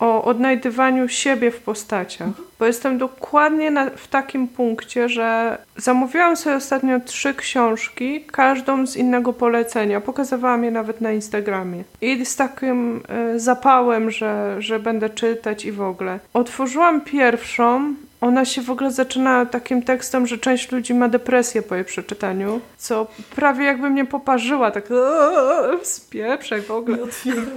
o 0.00 0.24
odnajdywaniu 0.24 1.08
siebie 1.08 1.50
w 1.50 1.60
postaciach, 1.60 2.28
bo 2.58 2.66
jestem 2.66 2.98
dokładnie 2.98 3.70
na, 3.70 3.90
w 3.90 4.08
takim 4.08 4.48
punkcie, 4.48 5.08
że 5.08 5.58
zamówiłam 5.76 6.36
sobie 6.36 6.56
ostatnio 6.56 7.00
trzy 7.00 7.34
książki, 7.34 8.24
każdą 8.24 8.86
z 8.86 8.96
innego 8.96 9.32
polecenia. 9.32 10.00
Pokazywałam 10.00 10.64
je 10.64 10.70
nawet 10.70 11.00
na 11.00 11.12
Instagramie. 11.12 11.84
I 12.00 12.26
z 12.26 12.36
takim 12.36 13.02
y, 13.34 13.40
zapałem, 13.40 14.10
że, 14.10 14.56
że 14.58 14.78
będę 14.78 15.10
czytać 15.10 15.64
i 15.64 15.72
w 15.72 15.82
ogóle. 15.82 16.18
Otworzyłam 16.34 17.00
pierwszą 17.00 17.94
ona 18.22 18.44
się 18.44 18.62
w 18.62 18.70
ogóle 18.70 18.90
zaczyna 18.90 19.46
takim 19.46 19.82
tekstem, 19.82 20.26
że 20.26 20.38
część 20.38 20.72
ludzi 20.72 20.94
ma 20.94 21.08
depresję 21.08 21.62
po 21.62 21.74
jej 21.74 21.84
przeczytaniu, 21.84 22.60
co 22.76 23.06
prawie 23.36 23.64
jakby 23.64 23.90
mnie 23.90 24.04
poparzyła, 24.04 24.70
tak 24.70 24.84
spieprzaj 25.82 26.62
w 26.62 26.70
ogóle. 26.70 26.98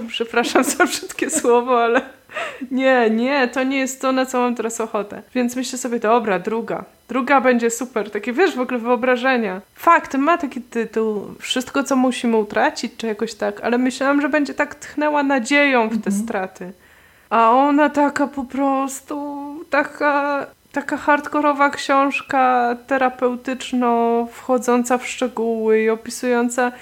Przepraszam 0.08 0.64
za 0.64 0.86
wszystkie 0.86 1.30
słowo, 1.30 1.84
ale 1.84 2.00
nie, 2.70 3.10
nie, 3.10 3.48
to 3.48 3.62
nie 3.62 3.78
jest 3.78 4.00
to, 4.00 4.12
na 4.12 4.26
co 4.26 4.40
mam 4.40 4.54
teraz 4.54 4.80
ochotę. 4.80 5.22
Więc 5.34 5.56
myślę 5.56 5.78
sobie, 5.78 5.98
dobra, 6.00 6.38
druga. 6.38 6.84
Druga 7.08 7.40
będzie 7.40 7.70
super. 7.70 8.10
Takie, 8.10 8.32
wiesz, 8.32 8.56
w 8.56 8.60
ogóle 8.60 8.78
wyobrażenia. 8.78 9.60
Fakt, 9.74 10.14
ma 10.14 10.38
taki 10.38 10.60
tytuł. 10.62 11.34
Wszystko, 11.38 11.84
co 11.84 11.96
musimy 11.96 12.36
utracić, 12.36 12.92
czy 12.96 13.06
jakoś 13.06 13.34
tak. 13.34 13.60
Ale 13.60 13.78
myślałam, 13.78 14.20
że 14.20 14.28
będzie 14.28 14.54
tak 14.54 14.74
tchnęła 14.74 15.22
nadzieją 15.22 15.88
w 15.88 15.90
te 15.90 16.10
mhm. 16.10 16.24
straty. 16.24 16.72
A 17.30 17.50
ona 17.50 17.90
taka 17.90 18.26
po 18.26 18.44
prostu, 18.44 19.46
taka, 19.70 20.46
taka 20.76 20.96
hardkorowa 20.96 21.70
książka 21.70 22.76
terapeutyczno, 22.86 24.26
wchodząca 24.32 24.98
w 24.98 25.06
szczegóły 25.06 25.80
i 25.80 25.90
opisująca 25.90 26.72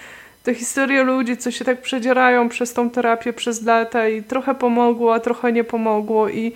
te 0.43 0.55
historie 0.55 1.03
ludzi, 1.03 1.37
co 1.37 1.51
się 1.51 1.65
tak 1.65 1.83
przedzierają 1.83 2.49
przez 2.49 2.73
tą 2.73 2.91
terapię 2.91 3.33
przez 3.33 3.63
lata 3.63 4.09
i 4.09 4.23
trochę 4.23 4.55
pomogło, 4.55 5.15
a 5.15 5.21
trochę 5.21 5.53
nie 5.53 5.65
pomogło. 5.65 6.29
I 6.29 6.53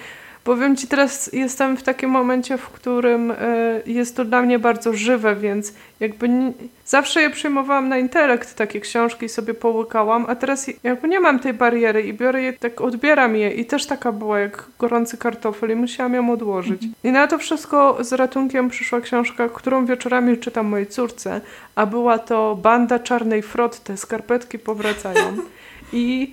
Powiem 0.49 0.77
Ci, 0.77 0.87
teraz 0.87 1.33
jestem 1.33 1.77
w 1.77 1.83
takim 1.83 2.11
momencie, 2.11 2.59
w 2.59 2.69
którym 2.69 3.31
e, 3.31 3.37
jest 3.87 4.17
to 4.17 4.25
dla 4.25 4.43
mnie 4.43 4.59
bardzo 4.59 4.93
żywe, 4.93 5.37
więc 5.37 5.75
jakby 6.01 6.29
nie, 6.29 6.53
zawsze 6.87 7.23
je 7.23 7.31
przyjmowałam 7.31 7.89
na 7.89 7.99
intelekt, 7.99 8.55
takie 8.55 8.81
książki 8.81 9.27
i 9.27 9.29
sobie 9.29 9.55
połykałam, 9.55 10.25
a 10.29 10.35
teraz 10.35 10.71
jakby 10.83 11.09
nie 11.09 11.21
mam 11.21 11.39
tej 11.39 11.55
bariery 11.55 12.03
i 12.03 12.15
biorę 12.15 12.43
je, 12.43 12.53
tak 12.53 12.81
odbieram 12.81 13.37
je 13.37 13.51
i 13.51 13.65
też 13.65 13.87
taka 13.87 14.13
była 14.13 14.39
jak 14.39 14.65
gorący 14.79 15.19
kartofel 15.19 15.71
i 15.71 15.75
musiałam 15.75 16.15
ją 16.15 16.33
odłożyć. 16.33 16.83
Mhm. 16.83 16.95
I 17.05 17.13
na 17.13 17.27
to 17.27 17.39
wszystko 17.39 18.05
z 18.05 18.13
ratunkiem 18.13 18.69
przyszła 18.69 19.01
książka, 19.01 19.49
którą 19.49 19.87
wieczorami 19.87 20.39
czytam 20.39 20.67
mojej 20.67 20.87
córce, 20.87 21.41
a 21.75 21.87
była 21.87 22.19
to 22.19 22.59
Banda 22.63 22.99
Czarnej 22.99 23.43
Frotty, 23.43 23.97
skarpetki 23.97 24.59
powracają. 24.59 25.37
I 25.93 26.33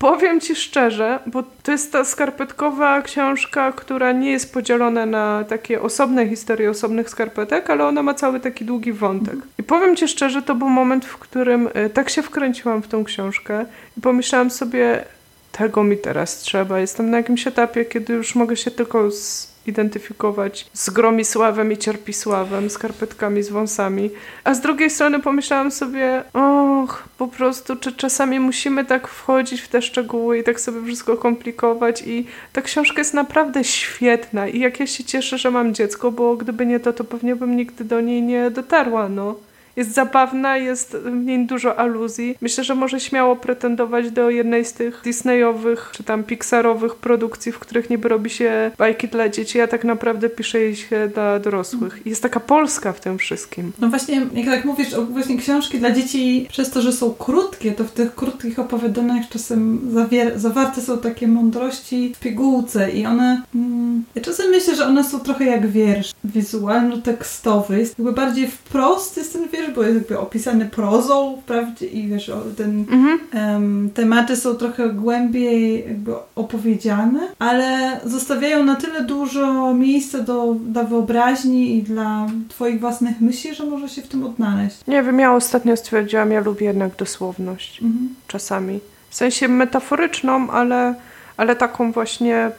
Powiem 0.00 0.40
Ci 0.40 0.56
szczerze, 0.56 1.18
bo 1.26 1.42
to 1.62 1.72
jest 1.72 1.92
ta 1.92 2.04
skarpetkowa 2.04 3.02
książka, 3.02 3.72
która 3.72 4.12
nie 4.12 4.30
jest 4.30 4.52
podzielona 4.52 5.06
na 5.06 5.44
takie 5.44 5.82
osobne 5.82 6.28
historie 6.28 6.70
osobnych 6.70 7.10
skarpetek, 7.10 7.70
ale 7.70 7.86
ona 7.86 8.02
ma 8.02 8.14
cały 8.14 8.40
taki 8.40 8.64
długi 8.64 8.92
wątek. 8.92 9.36
I 9.58 9.62
powiem 9.62 9.96
Ci 9.96 10.08
szczerze, 10.08 10.42
to 10.42 10.54
był 10.54 10.68
moment, 10.68 11.04
w 11.04 11.18
którym 11.18 11.68
e, 11.74 11.90
tak 11.90 12.10
się 12.10 12.22
wkręciłam 12.22 12.82
w 12.82 12.88
tą 12.88 13.04
książkę 13.04 13.66
i 13.98 14.00
pomyślałam 14.00 14.50
sobie, 14.50 15.04
tego 15.52 15.84
mi 15.84 15.96
teraz 15.96 16.38
trzeba. 16.38 16.80
Jestem 16.80 17.10
na 17.10 17.16
jakimś 17.16 17.46
etapie, 17.46 17.84
kiedy 17.84 18.12
już 18.12 18.34
mogę 18.34 18.56
się 18.56 18.70
tylko 18.70 19.10
z 19.10 19.49
identyfikować 19.66 20.66
z 20.72 20.90
Gromisławem 20.90 21.72
i 21.72 21.78
Cierpisławem, 21.78 22.70
skarpetkami 22.70 23.42
z 23.42 23.50
wąsami. 23.50 24.10
A 24.44 24.54
z 24.54 24.60
drugiej 24.60 24.90
strony 24.90 25.20
pomyślałam 25.20 25.70
sobie, 25.70 26.24
och, 26.32 27.04
po 27.18 27.28
prostu, 27.28 27.76
czy 27.76 27.92
czasami 27.92 28.40
musimy 28.40 28.84
tak 28.84 29.08
wchodzić 29.08 29.60
w 29.60 29.68
te 29.68 29.82
szczegóły 29.82 30.38
i 30.38 30.44
tak 30.44 30.60
sobie 30.60 30.84
wszystko 30.86 31.16
komplikować. 31.16 32.02
I 32.06 32.26
ta 32.52 32.62
książka 32.62 33.00
jest 33.00 33.14
naprawdę 33.14 33.64
świetna. 33.64 34.48
I 34.48 34.60
jak 34.60 34.80
ja 34.80 34.86
się 34.86 35.04
cieszę, 35.04 35.38
że 35.38 35.50
mam 35.50 35.74
dziecko, 35.74 36.12
bo 36.12 36.36
gdyby 36.36 36.66
nie 36.66 36.80
to, 36.80 36.92
to 36.92 37.04
pewnie 37.04 37.36
bym 37.36 37.56
nigdy 37.56 37.84
do 37.84 38.00
niej 38.00 38.22
nie 38.22 38.50
dotarła, 38.50 39.08
no 39.08 39.49
jest 39.76 39.94
zabawna, 39.94 40.56
jest 40.56 40.96
w 40.96 41.24
niej 41.24 41.46
dużo 41.46 41.78
aluzji. 41.78 42.36
Myślę, 42.40 42.64
że 42.64 42.74
może 42.74 43.00
śmiało 43.00 43.36
pretendować 43.36 44.10
do 44.10 44.30
jednej 44.30 44.64
z 44.64 44.72
tych 44.72 45.00
Disneyowych 45.04 45.90
czy 45.92 46.04
tam 46.04 46.24
Pixarowych 46.24 46.94
produkcji, 46.94 47.52
w 47.52 47.58
których 47.58 47.90
niby 47.90 48.08
robi 48.08 48.30
się 48.30 48.70
bajki 48.78 49.08
dla 49.08 49.28
dzieci, 49.28 49.60
a 49.60 49.66
tak 49.66 49.84
naprawdę 49.84 50.28
pisze 50.28 50.60
je 50.60 50.76
się 50.76 51.10
dla 51.14 51.38
dorosłych. 51.38 52.00
Jest 52.06 52.22
taka 52.22 52.40
Polska 52.40 52.92
w 52.92 53.00
tym 53.00 53.18
wszystkim. 53.18 53.72
No 53.78 53.88
właśnie, 53.88 54.26
jak 54.34 54.46
tak 54.46 54.64
mówisz, 54.64 54.88
właśnie 55.10 55.38
książki 55.38 55.78
dla 55.78 55.90
dzieci, 55.90 56.46
przez 56.48 56.70
to, 56.70 56.82
że 56.82 56.92
są 56.92 57.14
krótkie, 57.14 57.72
to 57.72 57.84
w 57.84 57.92
tych 57.92 58.14
krótkich 58.14 58.58
opowiadaniach 58.58 59.28
czasem 59.28 59.90
zawarte 60.36 60.80
są 60.80 60.98
takie 60.98 61.28
mądrości 61.28 62.12
w 62.16 62.20
pigułce 62.20 62.90
i 62.90 63.06
one... 63.06 63.42
Mm, 63.54 64.04
ja 64.14 64.22
czasem 64.22 64.50
myślę, 64.50 64.76
że 64.76 64.86
one 64.86 65.04
są 65.04 65.20
trochę 65.20 65.44
jak 65.44 65.66
wiersz 65.66 66.12
wizualno-tekstowy. 66.24 67.78
Jest 67.78 67.98
jakby 67.98 68.12
bardziej 68.12 68.48
wprost 68.48 69.16
jest 69.16 69.32
ten 69.32 69.48
wiersz, 69.48 69.59
bo 69.68 69.82
jest 69.82 69.94
jakby 69.94 70.18
opisany 70.18 70.66
prozą, 70.66 71.38
wprawdzie, 71.42 71.86
i 71.86 72.08
wiesz, 72.08 72.32
ten, 72.56 72.78
mhm. 72.78 73.18
um, 73.34 73.90
tematy 73.94 74.36
są 74.36 74.54
trochę 74.54 74.88
głębiej 74.88 75.84
jakby 75.88 76.12
opowiedziane, 76.34 77.20
ale 77.38 78.00
zostawiają 78.04 78.64
na 78.64 78.76
tyle 78.76 79.04
dużo 79.04 79.74
miejsca 79.74 80.18
do, 80.18 80.56
dla 80.66 80.84
wyobraźni 80.84 81.76
i 81.76 81.82
dla 81.82 82.26
twoich 82.48 82.80
własnych 82.80 83.20
myśli, 83.20 83.54
że 83.54 83.66
może 83.66 83.88
się 83.88 84.02
w 84.02 84.08
tym 84.08 84.24
odnaleźć. 84.24 84.76
Nie 84.88 85.02
wiem, 85.02 85.18
ja 85.18 85.34
ostatnio 85.34 85.76
stwierdziłam, 85.76 86.32
ja 86.32 86.40
lubię 86.40 86.66
jednak 86.66 86.96
dosłowność. 86.96 87.82
Mhm. 87.82 88.14
Czasami. 88.26 88.80
W 89.10 89.14
sensie 89.14 89.48
metaforyczną, 89.48 90.50
ale, 90.50 90.94
ale 91.36 91.56
taką 91.56 91.92
właśnie 91.92 92.50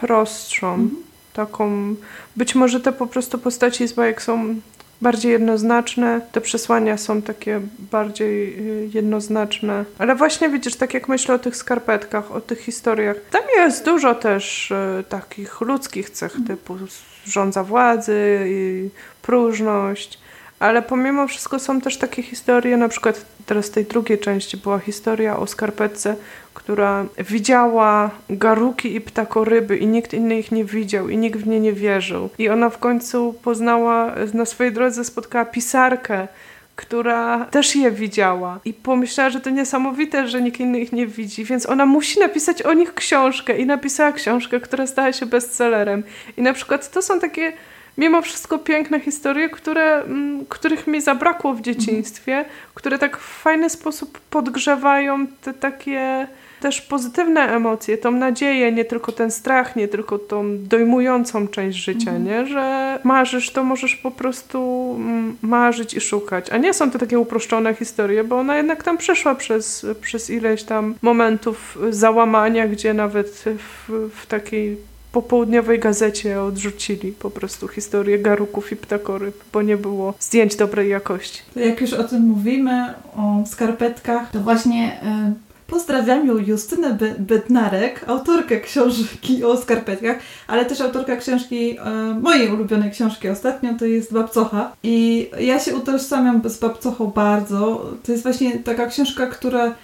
prostszą. 0.00 0.74
Mhm. 0.74 1.02
Taką, 1.32 1.94
być 2.36 2.54
może 2.54 2.80
te 2.80 2.92
po 2.92 3.06
prostu 3.06 3.38
postaci 3.38 3.88
z 3.88 3.92
bajek 3.92 4.22
są 4.22 4.54
bardziej 5.00 5.32
jednoznaczne, 5.32 6.20
te 6.32 6.40
przesłania 6.40 6.98
są 6.98 7.22
takie 7.22 7.60
bardziej 7.78 8.58
y, 8.84 8.90
jednoznaczne. 8.94 9.84
Ale 9.98 10.14
właśnie 10.14 10.48
widzisz, 10.48 10.76
tak 10.76 10.94
jak 10.94 11.08
myślę 11.08 11.34
o 11.34 11.38
tych 11.38 11.56
skarpetkach, 11.56 12.32
o 12.32 12.40
tych 12.40 12.60
historiach, 12.60 13.16
tam 13.30 13.42
jest 13.56 13.84
dużo 13.84 14.14
też 14.14 14.70
y, 14.70 15.04
takich 15.08 15.60
ludzkich 15.60 16.10
cech 16.10 16.36
typu 16.46 16.76
rządza 17.24 17.64
władzy 17.64 18.46
i 18.48 18.88
próżność. 19.22 20.18
Ale 20.60 20.82
pomimo 20.82 21.28
wszystko 21.28 21.58
są 21.58 21.80
też 21.80 21.96
takie 21.96 22.22
historie, 22.22 22.76
na 22.76 22.88
przykład 22.88 23.24
teraz 23.46 23.66
w 23.66 23.70
tej 23.70 23.84
drugiej 23.84 24.18
części 24.18 24.56
była 24.56 24.78
historia 24.78 25.36
o 25.36 25.46
skarpetce, 25.46 26.16
która 26.54 27.06
widziała 27.18 28.10
garuki 28.30 28.94
i 28.94 29.00
ptakoryby 29.00 29.76
i 29.76 29.86
nikt 29.86 30.14
inny 30.14 30.38
ich 30.38 30.52
nie 30.52 30.64
widział 30.64 31.08
i 31.08 31.16
nikt 31.16 31.40
w 31.40 31.46
nie 31.46 31.60
nie 31.60 31.72
wierzył. 31.72 32.30
I 32.38 32.48
ona 32.48 32.70
w 32.70 32.78
końcu 32.78 33.34
poznała, 33.42 34.14
na 34.34 34.44
swojej 34.44 34.72
drodze 34.72 35.04
spotkała 35.04 35.44
pisarkę, 35.44 36.28
która 36.76 37.44
też 37.44 37.76
je 37.76 37.90
widziała 37.90 38.60
i 38.64 38.74
pomyślała, 38.74 39.30
że 39.30 39.40
to 39.40 39.50
niesamowite, 39.50 40.28
że 40.28 40.42
nikt 40.42 40.60
inny 40.60 40.80
ich 40.80 40.92
nie 40.92 41.06
widzi, 41.06 41.44
więc 41.44 41.68
ona 41.68 41.86
musi 41.86 42.20
napisać 42.20 42.62
o 42.62 42.72
nich 42.72 42.94
książkę 42.94 43.58
i 43.58 43.66
napisała 43.66 44.12
książkę, 44.12 44.60
która 44.60 44.86
stała 44.86 45.12
się 45.12 45.26
bestsellerem. 45.26 46.02
I 46.36 46.42
na 46.42 46.52
przykład 46.52 46.90
to 46.90 47.02
są 47.02 47.20
takie 47.20 47.52
mimo 47.98 48.22
wszystko 48.22 48.58
piękne 48.58 49.00
historie, 49.00 49.48
które, 49.48 50.02
mm, 50.02 50.46
których 50.48 50.86
mi 50.86 51.00
zabrakło 51.00 51.54
w 51.54 51.60
dzieciństwie, 51.60 52.44
które 52.74 52.98
tak 52.98 53.16
w 53.16 53.42
fajny 53.42 53.70
sposób 53.70 54.20
podgrzewają 54.30 55.26
te 55.26 55.54
takie 55.54 56.26
też 56.60 56.80
pozytywne 56.80 57.40
emocje, 57.40 57.98
tą 57.98 58.10
nadzieję, 58.10 58.72
nie 58.72 58.84
tylko 58.84 59.12
ten 59.12 59.30
strach, 59.30 59.76
nie 59.76 59.88
tylko 59.88 60.18
tą 60.18 60.44
dojmującą 60.58 61.48
część 61.48 61.78
życia, 61.78 62.10
mhm. 62.10 62.24
nie? 62.24 62.46
Że 62.46 62.98
marzysz, 63.04 63.50
to 63.50 63.64
możesz 63.64 63.96
po 63.96 64.10
prostu 64.10 64.92
mm, 64.98 65.36
marzyć 65.42 65.94
i 65.94 66.00
szukać. 66.00 66.50
A 66.50 66.56
nie 66.56 66.74
są 66.74 66.90
to 66.90 66.98
takie 66.98 67.18
uproszczone 67.18 67.74
historie, 67.74 68.24
bo 68.24 68.38
ona 68.38 68.56
jednak 68.56 68.82
tam 68.82 68.98
przeszła 68.98 69.34
przez, 69.34 69.86
przez 70.00 70.30
ileś 70.30 70.62
tam 70.62 70.94
momentów 71.02 71.78
załamania, 71.90 72.68
gdzie 72.68 72.94
nawet 72.94 73.44
w, 73.58 74.10
w 74.14 74.26
takiej 74.26 74.76
popołudniowej 75.22 75.78
gazecie 75.78 76.42
odrzucili 76.42 77.12
po 77.12 77.30
prostu 77.30 77.68
historię 77.68 78.18
garuków 78.18 78.72
i 78.72 78.76
ptakoryb, 78.76 79.34
bo 79.52 79.62
nie 79.62 79.76
było 79.76 80.14
zdjęć 80.20 80.56
dobrej 80.56 80.90
jakości. 80.90 81.42
Jak 81.56 81.80
już 81.80 81.92
o 81.92 82.04
tym 82.04 82.22
mówimy, 82.22 82.94
o 83.16 83.46
skarpetkach, 83.46 84.30
to 84.30 84.40
właśnie 84.40 84.92
y, 84.92 85.66
pozdrawiam 85.66 86.26
Justynę 86.46 86.98
Bednarek, 87.18 88.04
autorkę 88.06 88.60
książki 88.60 89.44
o 89.44 89.56
skarpetkach, 89.56 90.16
ale 90.46 90.64
też 90.64 90.80
autorka 90.80 91.16
książki, 91.16 91.78
y, 91.78 92.20
mojej 92.20 92.48
ulubionej 92.48 92.90
książki 92.90 93.28
ostatnio, 93.28 93.74
to 93.78 93.84
jest 93.84 94.12
Babcocha. 94.12 94.72
I 94.82 95.30
ja 95.40 95.60
się 95.60 95.76
utożsamiam 95.76 96.42
z 96.44 96.58
Babcochą 96.58 97.06
bardzo. 97.06 97.90
To 98.06 98.12
jest 98.12 98.24
właśnie 98.24 98.58
taka 98.58 98.86
książka, 98.86 99.26
która 99.26 99.74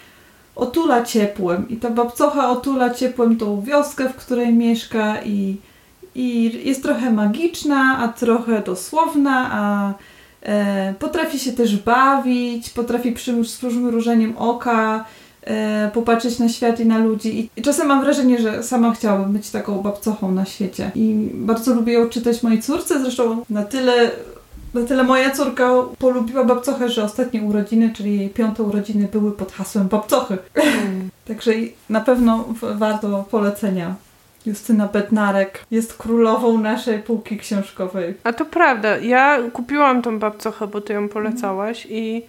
otula 0.57 1.03
ciepłem 1.03 1.69
i 1.69 1.77
ta 1.77 1.91
babcocha 1.91 2.51
otula 2.51 2.91
ciepłem 2.91 3.37
tą 3.37 3.63
wioskę, 3.63 4.09
w 4.09 4.17
której 4.17 4.53
mieszka 4.53 5.23
i, 5.23 5.57
i 6.15 6.61
jest 6.69 6.83
trochę 6.83 7.11
magiczna, 7.11 7.99
a 7.99 8.09
trochę 8.09 8.63
dosłowna, 8.63 9.49
a 9.53 9.95
e, 10.43 10.95
potrafi 10.99 11.39
się 11.39 11.53
też 11.53 11.77
bawić, 11.77 12.71
potrafi 12.71 13.13
przy, 13.13 13.45
z 13.45 13.57
przymrużeniem 13.57 14.37
oka 14.39 15.05
e, 15.43 15.91
popatrzeć 15.95 16.39
na 16.39 16.49
świat 16.49 16.81
i 16.81 16.87
na 16.87 16.99
ludzi. 16.99 17.41
I, 17.41 17.51
I 17.57 17.63
czasem 17.63 17.87
mam 17.89 18.05
wrażenie, 18.05 18.39
że 18.39 18.63
sama 18.63 18.95
chciałabym 18.95 19.33
być 19.33 19.51
taką 19.51 19.83
babcochą 19.83 20.33
na 20.33 20.45
świecie. 20.45 20.91
I 20.95 21.31
bardzo 21.35 21.75
lubię 21.75 21.93
ją 21.93 22.09
czytać 22.09 22.43
mojej 22.43 22.63
córce, 22.63 23.01
zresztą 23.01 23.45
na 23.51 23.65
tyle 23.65 24.11
na 24.75 24.87
tyle 24.87 25.03
moja 25.03 25.31
córka 25.31 25.71
polubiła 25.99 26.45
babcochę, 26.45 26.89
że 26.89 27.05
ostatnie 27.05 27.43
urodziny, 27.43 27.93
czyli 27.97 28.19
jej 28.19 28.31
piąte 28.31 28.63
urodziny 28.63 29.09
były 29.13 29.33
pod 29.33 29.53
hasłem 29.53 29.89
babcochy. 29.89 30.39
Mm. 30.55 31.11
Także 31.29 31.53
na 31.91 32.01
pewno 32.01 32.45
warto 32.75 33.25
polecenia. 33.31 33.95
Justyna 34.47 34.87
Bednarek 34.87 35.65
jest 35.71 35.95
królową 35.95 36.59
naszej 36.59 36.99
półki 36.99 37.39
książkowej. 37.39 38.15
A 38.25 38.33
to 38.33 38.45
prawda. 38.45 38.99
Ja 38.99 39.39
kupiłam 39.53 40.03
tą 40.03 40.19
babcochę, 40.19 40.67
bo 40.67 40.81
ty 40.81 40.93
ją 40.93 41.09
polecałaś 41.09 41.87
i 41.91 42.23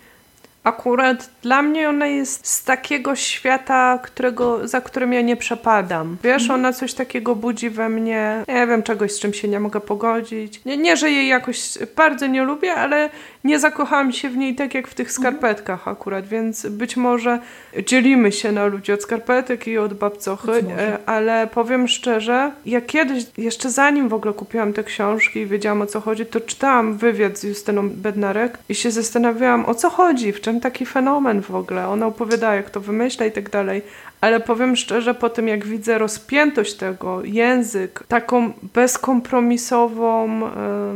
akurat 0.65 1.29
dla 1.41 1.61
mnie 1.61 1.89
ona 1.89 2.07
jest 2.07 2.47
z 2.47 2.63
takiego 2.63 3.15
świata, 3.15 3.99
którego, 4.03 4.67
za 4.67 4.81
którym 4.81 5.13
ja 5.13 5.21
nie 5.21 5.35
przepadam. 5.37 6.17
Wiesz, 6.23 6.41
Mhm. 6.41 6.59
ona 6.59 6.73
coś 6.73 6.93
takiego 6.93 7.35
budzi 7.35 7.69
we 7.69 7.89
mnie, 7.89 8.43
nie 8.47 8.67
wiem, 8.67 8.83
czegoś, 8.83 9.11
z 9.11 9.19
czym 9.19 9.33
się 9.33 9.47
nie 9.47 9.59
mogę 9.59 9.79
pogodzić. 9.79 10.61
Nie, 10.65 10.77
nie, 10.77 10.97
że 10.97 11.11
jej 11.11 11.27
jakoś 11.27 11.77
bardzo 11.95 12.27
nie 12.27 12.43
lubię, 12.43 12.73
ale 12.75 13.09
nie 13.43 13.59
zakochałam 13.59 14.11
się 14.11 14.29
w 14.29 14.37
niej 14.37 14.55
tak 14.55 14.73
jak 14.75 14.87
w 14.87 14.93
tych 14.93 15.07
Mhm. 15.07 15.21
skarpetkach 15.23 15.87
akurat, 15.87 16.27
więc 16.27 16.65
być 16.67 16.97
może 16.97 17.39
dzielimy 17.85 18.31
się 18.31 18.51
na 18.51 18.65
ludzi 18.65 18.91
od 18.93 19.01
skarpetek 19.03 19.67
i 19.67 19.77
od 19.77 19.93
babcochy, 19.93 20.51
e, 20.77 20.97
ale 21.05 21.47
powiem 21.47 21.87
szczerze, 21.87 22.51
ja 22.65 22.81
kiedyś, 22.81 23.23
jeszcze 23.37 23.69
zanim 23.69 24.09
w 24.09 24.13
ogóle 24.13 24.33
kupiłam 24.33 24.73
te 24.73 24.83
książki 24.83 25.39
i 25.39 25.45
wiedziałam 25.45 25.81
o 25.81 25.85
co 25.85 26.01
chodzi, 26.01 26.25
to 26.25 26.39
czytałam 26.41 26.97
wywiad 26.97 27.37
z 27.37 27.43
Justyną 27.43 27.89
Bednarek 27.89 28.57
i 28.69 28.75
się 28.75 28.91
zastanawiałam 28.91 29.65
o 29.65 29.75
co 29.75 29.89
chodzi, 29.89 30.33
w 30.33 30.41
czym 30.41 30.54
taki 30.61 30.85
fenomen 30.85 31.41
w 31.41 31.55
ogóle. 31.55 31.87
Ona 31.87 32.07
opowiada 32.07 32.55
jak 32.55 32.69
to 32.69 32.79
wymyśla 32.79 33.25
i 33.25 33.31
tak 33.31 33.49
dalej. 33.49 33.81
Ale 34.21 34.39
powiem 34.39 34.75
szczerze, 34.75 35.13
po 35.13 35.29
tym 35.29 35.47
jak 35.47 35.65
widzę 35.65 35.97
rozpiętość 35.97 36.73
tego, 36.73 37.23
język, 37.23 38.03
taką 38.07 38.53
bezkompromisową 38.73 40.41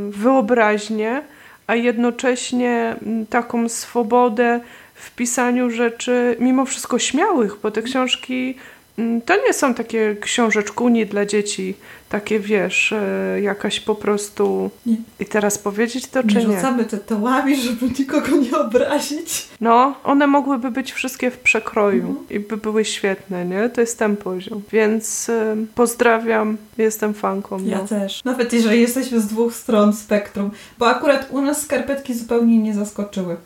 wyobraźnię, 0.10 1.22
a 1.68 1.76
jednocześnie 1.76 2.96
taką 3.30 3.70
swobodę 3.70 4.60
w 4.96 5.16
pisaniu 5.16 5.70
rzeczy, 5.70 6.36
mimo 6.40 6.66
wszystko 6.66 7.00
śmiałych, 7.00 7.56
bo 7.64 7.72
te 7.72 7.82
książki 7.82 8.56
to 9.26 9.36
nie 9.48 9.54
są 9.54 9.74
takie 9.74 10.16
książeczkuni 10.22 11.06
dla 11.06 11.26
dzieci, 11.26 11.76
takie 12.10 12.40
wiesz, 12.40 12.92
e, 12.94 13.42
jakaś 13.42 13.80
po 13.80 13.96
prostu. 13.96 14.70
Nie. 14.86 14.96
I 15.20 15.26
teraz 15.26 15.58
powiedzieć 15.58 16.08
to 16.08 16.24
czy 16.24 16.36
Nie 16.36 16.42
rzucamy 16.42 16.86
tytułami, 16.86 17.56
żeby 17.62 17.86
nikogo 18.00 18.28
nie 18.38 18.58
obrazić. 18.58 19.48
No, 19.62 19.96
one 20.04 20.28
mogłyby 20.28 20.72
być 20.72 20.92
wszystkie 20.92 21.32
w 21.32 21.38
przekroju 21.40 22.08
Mhm. 22.08 22.26
i 22.30 22.40
by 22.40 22.58
były 22.58 22.86
świetne, 22.86 23.46
nie? 23.46 23.70
To 23.70 23.82
jest 23.82 24.00
ten 24.00 24.18
poziom. 24.18 24.62
Więc 24.72 25.30
e, 25.30 25.56
pozdrawiam, 25.76 26.58
jestem 26.78 27.14
fanką. 27.14 27.66
Ja 27.66 27.78
No. 27.78 27.88
też. 27.88 28.24
Nawet 28.24 28.54
jeżeli 28.54 28.82
jesteśmy 28.82 29.20
z 29.20 29.28
dwóch 29.28 29.56
stron 29.56 29.94
spektrum, 29.94 30.52
bo 30.80 30.88
akurat 30.88 31.28
u 31.32 31.42
nas 31.42 31.62
skarpetki 31.62 32.14
zupełnie 32.14 32.58
nie 32.58 32.74
zaskoczyły. 32.74 33.38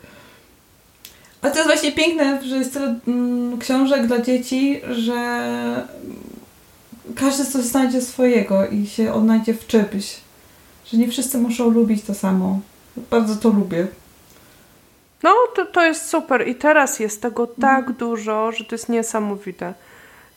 A 1.44 1.50
to 1.50 1.56
jest 1.56 1.66
właśnie 1.68 1.92
piękne, 1.92 2.40
że 2.44 2.56
jest 2.56 2.72
tyle 2.72 2.94
mm, 3.08 3.58
książek 3.58 4.06
dla 4.06 4.18
dzieci, 4.20 4.80
że 4.90 5.86
każdy 7.16 7.44
coś 7.44 7.62
znajdzie 7.64 8.00
swojego 8.00 8.66
i 8.66 8.86
się 8.86 9.12
odnajdzie 9.12 9.54
w 9.54 9.66
czymś. 9.66 10.16
Że 10.86 10.96
nie 10.98 11.08
wszyscy 11.08 11.38
muszą 11.38 11.70
lubić 11.70 12.02
to 12.04 12.14
samo. 12.14 12.60
Bardzo 13.10 13.36
to 13.36 13.48
lubię. 13.48 13.86
No, 15.22 15.30
to, 15.56 15.66
to 15.66 15.84
jest 15.86 16.08
super. 16.08 16.48
I 16.48 16.54
teraz 16.54 17.00
jest 17.00 17.22
tego 17.22 17.46
tak 17.46 17.78
Mhm. 17.78 17.96
dużo, 17.96 18.52
że 18.52 18.64
to 18.64 18.74
jest 18.74 18.88
niesamowite. 18.88 19.74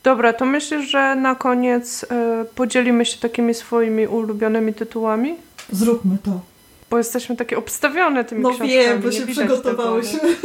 Dobra, 0.04 0.34
to 0.34 0.46
myślisz, 0.46 0.89
że 0.89 1.15
na 1.15 1.36
koniec 1.36 2.06
e, 2.12 2.46
podzielimy 2.56 3.06
się 3.06 3.17
takimi 3.17 3.54
swoimi 3.54 4.08
ulubionymi 4.08 4.74
tytułami? 4.74 5.36
Zróbmy 5.72 6.17
to. 6.24 6.39
Bo 6.89 6.98
jesteśmy 6.98 7.36
takie 7.36 7.58
obstawione 7.58 8.24
tymi 8.26 8.41
No 8.41 8.50
książkami. 8.50 8.72
wiem, 8.72 9.02
bo 9.02 9.12
się 9.12 9.28
przygotowałyśmy. 9.28 10.20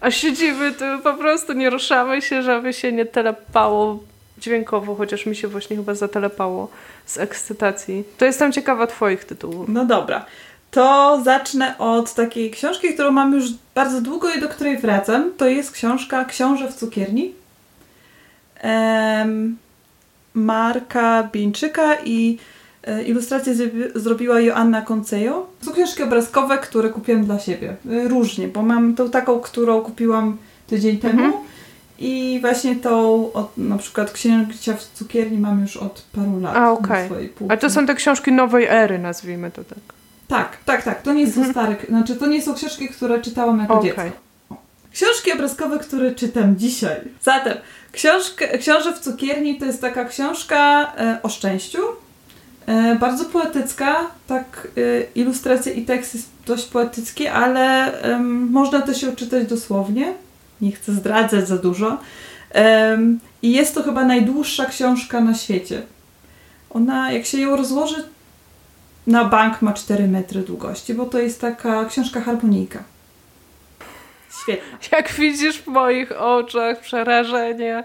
A 0.00 0.10
siedzimy 0.10 0.72
tu 0.72 0.84
po 1.02 1.14
prostu, 1.14 1.52
nie 1.52 1.70
ruszamy 1.70 2.22
się, 2.22 2.42
żeby 2.42 2.72
się 2.72 2.92
nie 2.92 3.06
telepało 3.06 3.98
dźwiękowo, 4.38 4.94
chociaż 4.94 5.26
mi 5.26 5.36
się 5.36 5.48
właśnie 5.48 5.76
chyba 5.76 5.94
zatelepało 5.94 6.68
z 7.06 7.18
ekscytacji. 7.18 8.04
To 8.18 8.24
jestem 8.24 8.52
ciekawa 8.52 8.86
twoich 8.86 9.24
tytułów. 9.24 9.68
No 9.68 9.84
dobra. 9.84 10.26
To 10.70 11.20
zacznę 11.24 11.78
od 11.78 12.14
takiej 12.14 12.50
książki, 12.50 12.94
którą 12.94 13.10
mam 13.10 13.34
już 13.34 13.44
bardzo 13.74 14.00
długo 14.00 14.34
i 14.34 14.40
do 14.40 14.48
której 14.48 14.78
wracam. 14.78 15.30
To 15.36 15.46
jest 15.46 15.72
książka 15.72 16.24
Książę 16.24 16.68
w 16.68 16.74
cukierni. 16.74 17.34
Marka 20.34 21.28
Bieńczyka 21.32 21.96
i 22.04 22.38
ilustrację 23.06 23.54
zrobi- 23.54 23.90
zrobiła 23.94 24.40
Joanna 24.40 24.82
Koncejo. 24.82 25.46
Są 25.62 25.72
książki 25.72 26.02
obrazkowe, 26.02 26.58
które 26.58 26.88
kupiłam 26.88 27.24
dla 27.24 27.38
siebie. 27.38 27.76
E, 27.90 28.08
Różnie, 28.08 28.48
bo 28.48 28.62
mam 28.62 28.94
tą 28.94 29.10
taką, 29.10 29.40
którą 29.40 29.80
kupiłam 29.80 30.36
tydzień 30.66 30.98
temu. 30.98 31.24
Mhm. 31.24 31.32
I 31.98 32.38
właśnie 32.40 32.76
tą, 32.76 33.32
od, 33.32 33.58
na 33.58 33.78
przykład 33.78 34.10
Księcia 34.12 34.74
w 34.76 34.84
cukierni 34.84 35.38
mam 35.38 35.60
już 35.60 35.76
od 35.76 36.02
paru 36.12 36.40
lat 36.40 36.56
A, 36.56 36.76
półce. 36.76 37.08
A 37.48 37.56
to 37.56 37.70
są 37.70 37.86
te 37.86 37.94
książki 37.94 38.32
nowej 38.32 38.66
ery, 38.68 38.98
nazwijmy 38.98 39.50
to 39.50 39.64
tak. 39.64 39.78
Tak, 40.28 40.56
tak, 40.64 40.82
tak. 40.82 41.02
To 41.02 41.12
nie 41.12 41.26
są 41.26 41.40
Mhm. 41.40 41.52
stare, 41.52 41.76
znaczy 41.88 42.16
to 42.16 42.26
nie 42.26 42.42
są 42.42 42.54
książki, 42.54 42.88
które 42.88 43.20
czytałam 43.20 43.58
jako 43.60 43.74
Okej. 43.74 43.90
dziecko. 43.90 44.02
Książki 44.92 45.32
obrazkowe, 45.32 45.78
które 45.78 46.14
czytam 46.14 46.56
dzisiaj. 46.56 46.96
Zatem, 47.22 47.52
książkę, 47.92 48.58
Książę 48.58 48.92
w 48.92 48.98
cukierni 49.00 49.58
to 49.58 49.64
jest 49.66 49.80
taka 49.80 50.04
książka 50.04 50.92
e, 50.98 51.18
o 51.22 51.28
szczęściu. 51.28 51.78
E, 52.66 52.96
bardzo 53.00 53.24
poetycka, 53.24 53.96
tak 54.26 54.68
e, 54.76 54.80
ilustracje 55.14 55.72
i 55.72 55.84
tekst 55.84 56.14
jest 56.14 56.28
dość 56.46 56.66
poetycki, 56.66 57.26
ale 57.26 57.92
można 58.50 58.82
też 58.82 59.02
ją 59.02 59.16
czytać 59.16 59.48
dosłownie. 59.48 60.14
Nie 60.60 60.72
chcę 60.72 60.92
zdradzać 60.92 61.48
za 61.48 61.56
dużo. 61.56 61.98
I 63.42 63.52
jest 63.52 63.74
to 63.74 63.82
chyba 63.82 64.04
najdłuższa 64.04 64.66
książka 64.66 65.20
na 65.20 65.34
świecie. 65.34 65.82
Ona, 66.70 67.12
jak 67.12 67.26
się 67.26 67.38
ją 67.38 67.56
rozłoży, 67.56 68.04
na 69.06 69.24
bank 69.24 69.62
ma 69.62 69.72
4 69.72 70.08
metry 70.08 70.42
długości, 70.42 70.94
bo 70.94 71.04
to 71.04 71.18
jest 71.18 71.40
taka 71.40 71.84
książka 71.84 72.20
harmonijka. 72.20 72.82
Jak 74.92 75.12
widzisz 75.12 75.58
w 75.58 75.66
moich 75.66 76.12
oczach 76.12 76.80
przerażenie 76.80 77.84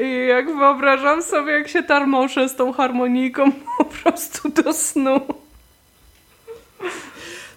i 0.00 0.26
jak 0.28 0.56
wyobrażam 0.56 1.22
sobie, 1.22 1.52
jak 1.52 1.68
się 1.68 1.82
tarmoszę 1.82 2.48
z 2.48 2.56
tą 2.56 2.72
harmonijką 2.72 3.52
po 3.78 3.84
prostu 3.84 4.48
do 4.48 4.72
snu. 4.72 5.20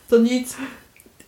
To 0.09 0.17
nic. 0.17 0.57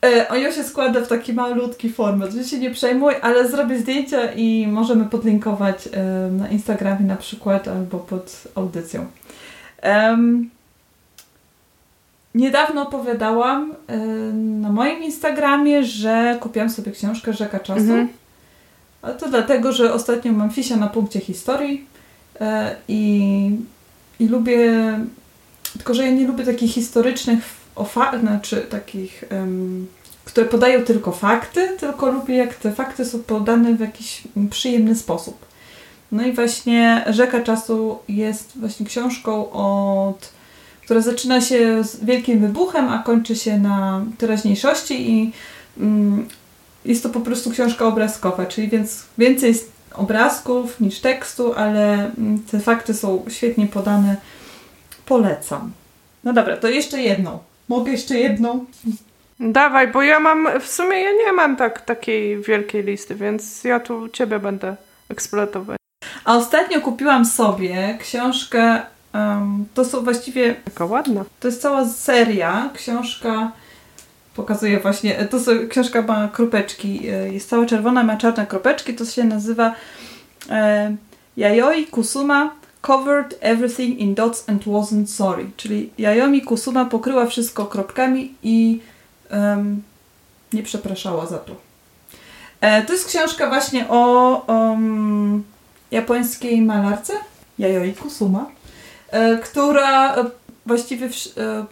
E, 0.01 0.39
ją 0.39 0.51
się 0.51 0.63
składa 0.63 1.01
w 1.01 1.07
taki 1.07 1.33
malutki 1.33 1.89
format, 1.89 2.33
więc 2.33 2.49
się 2.49 2.59
nie 2.59 2.71
przejmuj, 2.71 3.13
ale 3.21 3.49
zrobię 3.49 3.79
zdjęcia 3.79 4.31
i 4.31 4.67
możemy 4.67 5.05
podlinkować 5.05 5.87
e, 5.87 6.01
na 6.31 6.49
Instagramie 6.49 7.05
na 7.05 7.15
przykład 7.15 7.67
albo 7.67 7.99
pod 7.99 8.43
audycją. 8.55 9.05
Em, 9.81 10.49
niedawno 12.37 12.81
opowiadałam 12.81 13.75
e, 13.87 13.97
na 14.33 14.71
moim 14.71 15.03
Instagramie, 15.03 15.83
że 15.83 16.37
kupiłam 16.41 16.69
sobie 16.69 16.91
książkę 16.91 17.33
Rzeka 17.33 17.59
Czasu. 17.59 17.79
Mhm. 17.79 18.07
A 19.01 19.11
to 19.11 19.29
dlatego, 19.29 19.71
że 19.71 19.93
ostatnio 19.93 20.31
mam 20.31 20.49
fisia 20.49 20.75
na 20.75 20.87
punkcie 20.87 21.19
historii 21.19 21.85
e, 22.41 22.75
i, 22.87 23.51
i 24.19 24.27
lubię, 24.27 24.73
tylko 25.73 25.93
że 25.93 26.05
ja 26.05 26.11
nie 26.11 26.27
lubię 26.27 26.45
takich 26.45 26.73
historycznych, 26.73 27.43
znaczy 28.19 28.65
takich, 28.69 29.23
em, 29.29 29.87
które 30.25 30.45
podają 30.45 30.83
tylko 30.83 31.11
fakty, 31.11 31.69
tylko 31.79 32.11
lubię 32.11 32.35
jak 32.35 32.55
te 32.55 32.71
fakty 32.71 33.05
są 33.05 33.19
podane 33.19 33.73
w 33.73 33.79
jakiś 33.79 34.23
przyjemny 34.49 34.95
sposób. 34.95 35.45
No 36.11 36.23
i 36.23 36.33
właśnie 36.33 37.05
Rzeka 37.09 37.41
Czasu 37.41 37.99
jest 38.07 38.59
właśnie 38.59 38.85
książką 38.85 39.51
od 39.51 40.36
która 40.87 41.01
zaczyna 41.01 41.41
się 41.41 41.83
z 41.83 42.05
wielkim 42.05 42.39
wybuchem, 42.39 42.89
a 42.89 42.99
kończy 43.03 43.35
się 43.35 43.59
na 43.59 44.05
teraźniejszości 44.17 45.11
i 45.11 45.31
mm, 45.79 46.27
jest 46.85 47.03
to 47.03 47.09
po 47.09 47.19
prostu 47.19 47.51
książka 47.51 47.85
obrazkowa, 47.85 48.45
czyli 48.45 48.69
więc 48.69 49.03
więcej 49.17 49.49
jest 49.49 49.71
obrazków 49.93 50.79
niż 50.79 50.99
tekstu, 50.99 51.53
ale 51.53 51.93
mm, 51.93 52.43
te 52.51 52.59
fakty 52.59 52.93
są 52.93 53.25
świetnie 53.29 53.67
podane. 53.67 54.15
Polecam. 55.05 55.71
No 56.23 56.33
dobra, 56.33 56.57
to 56.57 56.67
jeszcze 56.67 57.01
jedną. 57.01 57.39
Mogę 57.67 57.91
jeszcze 57.91 58.17
jedną? 58.17 58.65
Dawaj, 59.39 59.87
bo 59.87 60.01
ja 60.01 60.19
mam, 60.19 60.47
w 60.61 60.67
sumie 60.67 61.01
ja 61.01 61.11
nie 61.25 61.33
mam 61.33 61.55
tak, 61.55 61.81
takiej 61.81 62.41
wielkiej 62.41 62.83
listy, 62.83 63.15
więc 63.15 63.63
ja 63.63 63.79
tu 63.79 64.09
ciebie 64.09 64.39
będę 64.39 64.75
eksploatować. 65.09 65.77
A 66.25 66.37
ostatnio 66.37 66.81
kupiłam 66.81 67.25
sobie 67.25 67.97
książkę, 68.01 68.81
em, 69.13 69.65
to 69.73 69.85
są 69.85 70.03
właściwie 70.03 70.55
Taka 70.65 70.85
ładna. 70.85 71.25
To 71.39 71.47
jest 71.47 71.61
cała 71.61 71.85
seria. 71.89 72.69
Książka 72.73 73.51
pokazuje 74.37 74.79
właśnie, 74.79 75.25
to 75.25 75.39
są, 75.39 75.51
książka 75.69 76.01
ma 76.01 76.27
kropeczki, 76.27 77.09
e, 77.09 77.33
jest 77.33 77.49
cała 77.49 77.65
czerwona, 77.65 78.03
ma 78.03 78.17
czarne 78.17 78.47
kropeczki, 78.47 78.93
to 78.95 79.05
się 79.05 79.23
nazywa 79.23 79.75
e, 80.49 80.95
Yayoi 81.37 81.85
Kusuma 81.85 82.51
covered 82.81 83.37
everything 83.41 83.99
in 83.99 84.15
dots 84.15 84.49
and 84.49 84.65
wasn't 84.65 85.07
sorry, 85.07 85.45
czyli 85.57 85.89
Yayoi 85.97 86.41
Kusuma 86.41 86.85
pokryła 86.85 87.25
wszystko 87.25 87.65
kropkami 87.65 88.33
i 88.43 88.79
em, 89.29 89.81
nie 90.53 90.63
przepraszała 90.63 91.25
za 91.25 91.37
to. 91.37 91.55
E, 92.61 92.81
to 92.81 92.93
jest 92.93 93.07
książka 93.07 93.49
właśnie 93.49 93.85
o 93.89 94.47
em, 94.47 95.43
japońskiej 95.91 96.61
malarce 96.61 97.13
Yayoi 97.59 97.93
Kusuma, 97.93 98.45
która 99.43 100.15
właściwie 100.65 101.09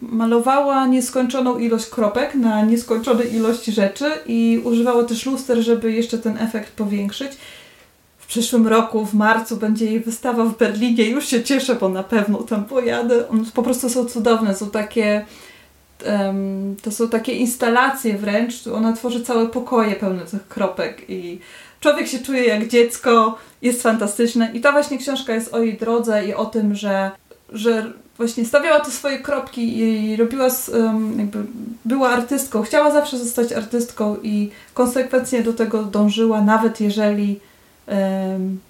malowała 0.02 0.88
nieskończoną 0.88 1.58
ilość 1.58 1.86
kropek 1.86 2.36
na 2.36 2.62
nieskończonej 2.62 3.36
ilości 3.36 3.72
rzeczy 3.72 4.12
i 4.26 4.62
używała 4.64 5.04
też 5.04 5.26
luster, 5.26 5.58
żeby 5.58 5.92
jeszcze 5.92 6.18
ten 6.18 6.38
efekt 6.38 6.72
powiększyć. 6.72 7.32
W 8.18 8.28
przyszłym 8.28 8.68
roku, 8.68 9.06
w 9.06 9.14
marcu, 9.14 9.58
będzie 9.58 9.86
jej 9.86 10.00
wystawa 10.00 10.46
w 10.46 10.58
Berlinie. 10.58 11.10
Już 11.10 11.28
się 11.28 11.44
cieszę, 11.44 11.76
bo 11.76 11.90
na 11.90 12.04
pewno 12.04 12.44
tam 12.44 12.66
pojadę. 12.66 13.24
Po 13.54 13.64
prostu 13.64 13.90
są 13.90 14.06
cudowne. 14.06 14.56
Są 14.56 14.70
takie 14.70 15.26
to 16.82 16.92
są 16.92 17.10
takie 17.10 17.34
instalacje 17.34 18.18
wręcz. 18.18 18.68
Ona 18.68 18.94
tworzy 18.94 19.24
całe 19.24 19.48
pokoje 19.48 19.96
pełne 19.96 20.26
tych 20.26 20.48
kropek 20.48 21.10
i 21.10 21.40
człowiek 21.80 22.08
się 22.08 22.20
czuje 22.20 22.44
jak 22.44 22.68
dziecko. 22.68 23.38
Jest 23.62 23.84
fantastyczne. 23.84 24.52
I 24.54 24.62
ta 24.62 24.72
właśnie 24.72 24.98
książka 24.98 25.34
jest 25.34 25.54
o 25.54 25.60
jej 25.60 25.78
drodze 25.78 26.26
i 26.26 26.34
o 26.34 26.46
tym, 26.46 26.76
że, 26.76 27.12
że 27.50 27.94
właśnie 28.18 28.46
stawiała 28.46 28.80
tu 28.80 28.92
swoje 28.92 29.20
kropki 29.20 29.78
i 29.78 30.16
robiła, 30.16 30.48
jakby 31.18 31.40
była 31.86 32.10
artystką. 32.10 32.62
Chciała 32.62 32.92
zawsze 32.92 33.18
zostać 33.18 33.54
artystką 33.54 34.18
i 34.24 34.50
konsekwentnie 34.74 35.44
do 35.44 35.54
tego 35.54 35.84
dążyła, 35.84 36.42
nawet 36.42 36.82
jeżeli 36.82 37.40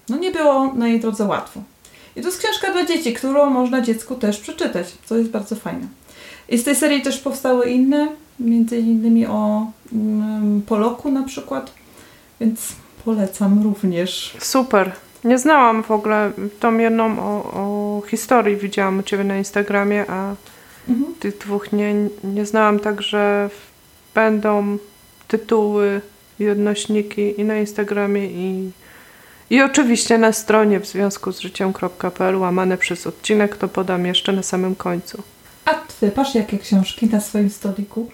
no 0.08 0.16
nie 0.16 0.30
było 0.30 0.72
na 0.74 0.88
jej 0.88 1.00
drodze 1.00 1.24
łatwo. 1.24 1.60
I 2.16 2.20
to 2.20 2.26
jest 2.26 2.38
książka 2.38 2.72
dla 2.72 2.86
dzieci, 2.86 3.12
którą 3.12 3.50
można 3.50 3.80
dziecku 3.80 4.14
też 4.14 4.38
przeczytać, 4.38 4.86
co 5.06 5.16
jest 5.16 5.30
bardzo 5.30 5.56
fajne. 5.56 5.86
I 6.48 6.58
z 6.58 6.64
tej 6.64 6.76
serii 6.76 7.02
też 7.02 7.18
powstały 7.18 7.70
inne, 7.70 8.08
między 8.40 8.78
innymi 8.78 9.26
o 9.26 9.66
Poloku 10.66 11.12
na 11.12 11.22
przykład, 11.22 11.72
więc 12.40 12.60
polecam 13.04 13.62
również. 13.62 14.36
Super. 14.40 14.92
Nie 15.24 15.38
znałam 15.38 15.82
w 15.82 15.90
ogóle 15.90 16.30
tą 16.60 16.78
jedną 16.78 17.18
o, 17.18 17.52
o 17.52 18.02
historii, 18.06 18.56
widziałam 18.56 18.98
u 18.98 19.02
Ciebie 19.02 19.24
na 19.24 19.36
Instagramie, 19.36 20.04
a 20.10 20.34
mhm. 20.88 21.14
tych 21.20 21.38
dwóch 21.38 21.72
nie, 21.72 21.94
nie 22.24 22.46
znałam, 22.46 22.80
także 22.80 23.50
będą 24.14 24.78
tytuły 25.28 26.00
i 26.38 26.48
odnośniki 26.48 27.40
i 27.40 27.44
na 27.44 27.56
Instagramie 27.56 28.26
i 28.26 28.70
i 29.50 29.62
oczywiście 29.62 30.18
na 30.18 30.32
stronie 30.32 30.80
w 30.80 30.86
związku 30.86 31.32
z 31.32 31.40
życiem.pl 31.40 32.36
łamane 32.36 32.78
przez 32.78 33.06
odcinek 33.06 33.56
to 33.56 33.68
podam 33.68 34.06
jeszcze 34.06 34.32
na 34.32 34.42
samym 34.42 34.74
końcu. 34.74 35.22
A 35.64 35.74
ty 35.74 36.12
masz 36.16 36.34
jakie 36.34 36.58
książki 36.58 37.06
na 37.06 37.20
swoim 37.20 37.50
stoliku? 37.50 38.10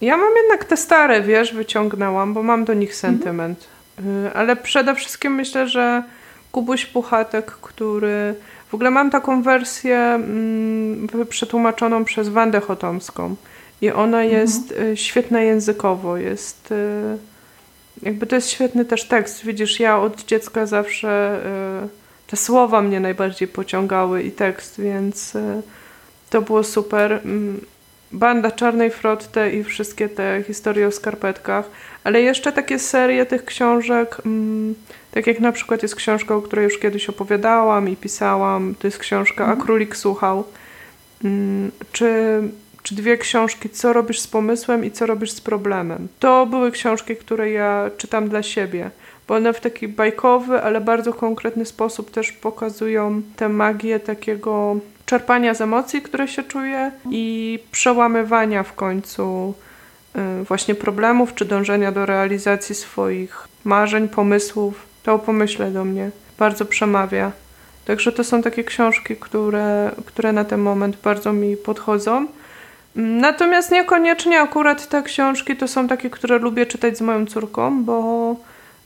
Ja 0.00 0.16
mam 0.16 0.30
jednak 0.42 0.64
te 0.64 0.76
stare, 0.76 1.22
wiesz, 1.22 1.54
wyciągnęłam, 1.54 2.34
bo 2.34 2.42
mam 2.42 2.64
do 2.64 2.74
nich 2.74 2.94
sentyment. 2.94 3.68
Mhm. 3.98 4.30
Ale 4.34 4.56
przede 4.56 4.94
wszystkim 4.94 5.34
myślę, 5.34 5.68
że 5.68 6.02
Kubuś 6.52 6.86
Puchatek, 6.86 7.46
który... 7.46 8.34
W 8.68 8.74
ogóle 8.74 8.90
mam 8.90 9.10
taką 9.10 9.42
wersję 9.42 9.98
mm, 9.98 11.08
przetłumaczoną 11.28 12.04
przez 12.04 12.28
Wandę 12.28 12.60
Chotomską. 12.60 13.36
I 13.80 13.90
ona 13.90 14.22
mhm. 14.22 14.40
jest 14.40 14.72
mhm. 14.72 14.96
świetna 14.96 15.40
językowo. 15.40 16.16
Jest... 16.16 16.72
Y, 16.72 17.18
jakby 18.02 18.26
to 18.26 18.34
jest 18.34 18.50
świetny 18.50 18.84
też 18.84 19.04
tekst. 19.04 19.44
Widzisz, 19.44 19.80
ja 19.80 19.98
od 19.98 20.24
dziecka 20.24 20.66
zawsze 20.66 21.40
y, 21.84 21.88
te 22.26 22.36
słowa 22.36 22.82
mnie 22.82 23.00
najbardziej 23.00 23.48
pociągały 23.48 24.22
i 24.22 24.32
tekst, 24.32 24.80
więc 24.80 25.36
to 26.30 26.42
było 26.42 26.64
super. 26.64 27.20
Banda 28.12 28.50
Czarnej 28.50 28.90
Frotty 28.90 29.50
i 29.50 29.64
wszystkie 29.64 30.08
te 30.08 30.42
historie 30.46 30.86
o 30.86 30.90
skarpetkach, 30.92 31.70
ale 32.04 32.22
jeszcze 32.22 32.52
takie 32.52 32.78
serie 32.78 33.26
tych 33.26 33.44
książek, 33.44 34.16
mm, 34.26 34.74
tak 35.10 35.26
jak 35.26 35.40
na 35.40 35.52
przykład 35.52 35.82
jest 35.82 35.94
książka, 35.94 36.34
o 36.34 36.42
której 36.42 36.64
już 36.64 36.78
kiedyś 36.78 37.08
opowiadałam 37.08 37.88
i 37.88 37.96
pisałam, 37.96 38.74
to 38.78 38.86
jest 38.86 38.98
książka 38.98 39.44
A 39.44 39.48
mhm. 39.48 39.66
Królik 39.66 39.96
Słuchał, 39.96 40.44
mm, 41.24 41.70
czy 41.92 42.42
czy 42.82 42.94
dwie 42.94 43.18
książki, 43.18 43.70
co 43.70 43.92
robisz 43.92 44.20
z 44.20 44.26
pomysłem 44.26 44.84
i 44.84 44.90
co 44.90 45.06
robisz 45.06 45.30
z 45.30 45.40
problemem. 45.40 46.08
To 46.18 46.46
były 46.46 46.72
książki, 46.72 47.16
które 47.16 47.50
ja 47.50 47.90
czytam 47.96 48.28
dla 48.28 48.42
siebie, 48.42 48.90
bo 49.28 49.34
one 49.34 49.52
w 49.52 49.60
taki 49.60 49.88
bajkowy, 49.88 50.62
ale 50.62 50.80
bardzo 50.80 51.14
konkretny 51.14 51.66
sposób 51.66 52.10
też 52.10 52.32
pokazują 52.32 53.22
tę 53.36 53.48
magię 53.48 54.00
takiego 54.00 54.76
czerpania 55.08 55.54
z 55.54 55.60
emocji, 55.60 56.02
które 56.02 56.28
się 56.28 56.42
czuje 56.42 56.90
i 57.10 57.58
przełamywania 57.72 58.62
w 58.62 58.74
końcu 58.74 59.54
y, 60.40 60.44
właśnie 60.44 60.74
problemów, 60.74 61.34
czy 61.34 61.44
dążenia 61.44 61.92
do 61.92 62.06
realizacji 62.06 62.74
swoich 62.74 63.48
marzeń, 63.64 64.08
pomysłów. 64.08 64.86
To 65.02 65.18
pomyśle 65.18 65.70
do 65.70 65.84
mnie 65.84 66.10
bardzo 66.38 66.64
przemawia. 66.64 67.32
Także 67.84 68.12
to 68.12 68.24
są 68.24 68.42
takie 68.42 68.64
książki, 68.64 69.16
które, 69.16 69.90
które 70.06 70.32
na 70.32 70.44
ten 70.44 70.60
moment 70.60 70.96
bardzo 71.04 71.32
mi 71.32 71.56
podchodzą. 71.56 72.26
Natomiast 72.96 73.70
niekoniecznie 73.70 74.40
akurat 74.40 74.88
te 74.88 75.02
książki 75.02 75.56
to 75.56 75.68
są 75.68 75.88
takie, 75.88 76.10
które 76.10 76.38
lubię 76.38 76.66
czytać 76.66 76.98
z 76.98 77.00
moją 77.00 77.26
córką, 77.26 77.84
bo 77.84 78.36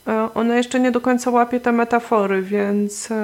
e, 0.07 0.29
ona 0.33 0.57
jeszcze 0.57 0.79
nie 0.79 0.91
do 0.91 1.01
końca 1.01 1.31
łapie 1.31 1.59
te 1.59 1.71
metafory, 1.71 2.41
więc 2.41 3.11
e, 3.11 3.15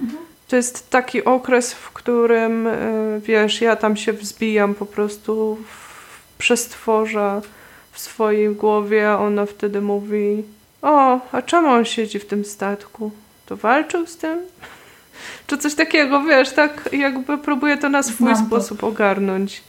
mhm. 0.00 0.26
To 0.48 0.56
jest 0.56 0.90
taki 0.90 1.24
okres, 1.24 1.72
w 1.72 1.90
którym 1.90 2.66
e, 2.66 2.76
wiesz, 3.20 3.60
ja 3.60 3.76
tam 3.76 3.96
się 3.96 4.12
wzbijam 4.12 4.74
po 4.74 4.86
prostu 4.86 5.58
w 5.68 6.38
przestworza 6.38 7.42
w 7.92 7.98
swojej 7.98 8.48
głowie, 8.54 9.10
a 9.10 9.18
ona 9.18 9.46
wtedy 9.46 9.80
mówi 9.80 10.44
o, 10.82 11.20
a 11.32 11.42
czemu 11.42 11.68
on 11.68 11.84
siedzi 11.84 12.18
w 12.18 12.26
tym 12.26 12.44
statku? 12.44 13.10
To 13.46 13.56
walczył 13.56 14.06
z 14.06 14.16
tym? 14.16 14.38
Czy 15.46 15.58
coś 15.58 15.74
takiego, 15.74 16.22
wiesz, 16.22 16.50
tak 16.50 16.88
jakby 16.92 17.38
próbuję 17.38 17.76
to 17.76 17.88
na 17.88 18.02
swój 18.02 18.34
Znam 18.34 18.46
sposób 18.46 18.80
to. 18.80 18.86
ogarnąć. 18.86 19.62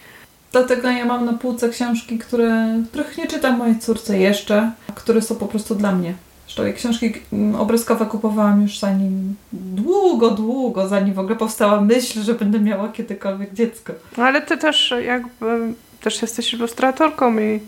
Dlatego 0.52 0.90
ja 0.90 1.06
mam 1.06 1.26
na 1.26 1.34
półce 1.34 1.70
książki, 1.70 2.18
które, 2.20 2.84
których 2.90 3.18
nie 3.18 3.28
czytam 3.28 3.58
mojej 3.58 3.80
córce 3.80 4.20
jeszcze, 4.20 4.72
które 4.96 5.22
są 5.22 5.36
po 5.36 5.46
prostu 5.46 5.76
dla 5.76 5.92
mnie. 5.92 6.14
Zresztą 6.48 6.74
książki 6.74 7.14
mm, 7.34 7.56
obrazkowe 7.56 8.06
kupowałam 8.06 8.62
już 8.62 8.80
zanim, 8.80 9.36
długo, 9.54 10.32
długo, 10.32 10.88
zanim 10.88 11.14
w 11.14 11.20
ogóle 11.20 11.36
powstała 11.36 11.82
myśl, 11.82 12.24
że 12.24 12.34
będę 12.34 12.60
miała 12.60 12.90
kiedykolwiek 12.90 13.54
dziecko. 13.54 13.94
No 14.18 14.24
ale 14.24 14.42
ty 14.42 14.58
też 14.58 14.94
jakby, 15.06 15.74
też 16.02 16.22
jesteś 16.22 16.54
ilustratorką 16.54 17.40
i 17.40 17.60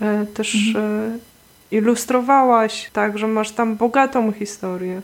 e, 0.00 0.26
też 0.26 0.54
mhm. 0.68 1.12
e, 1.14 1.18
ilustrowałaś, 1.76 2.90
tak, 2.92 3.18
że 3.18 3.26
masz 3.26 3.50
tam 3.50 3.76
bogatą 3.76 4.32
historię. 4.32 5.02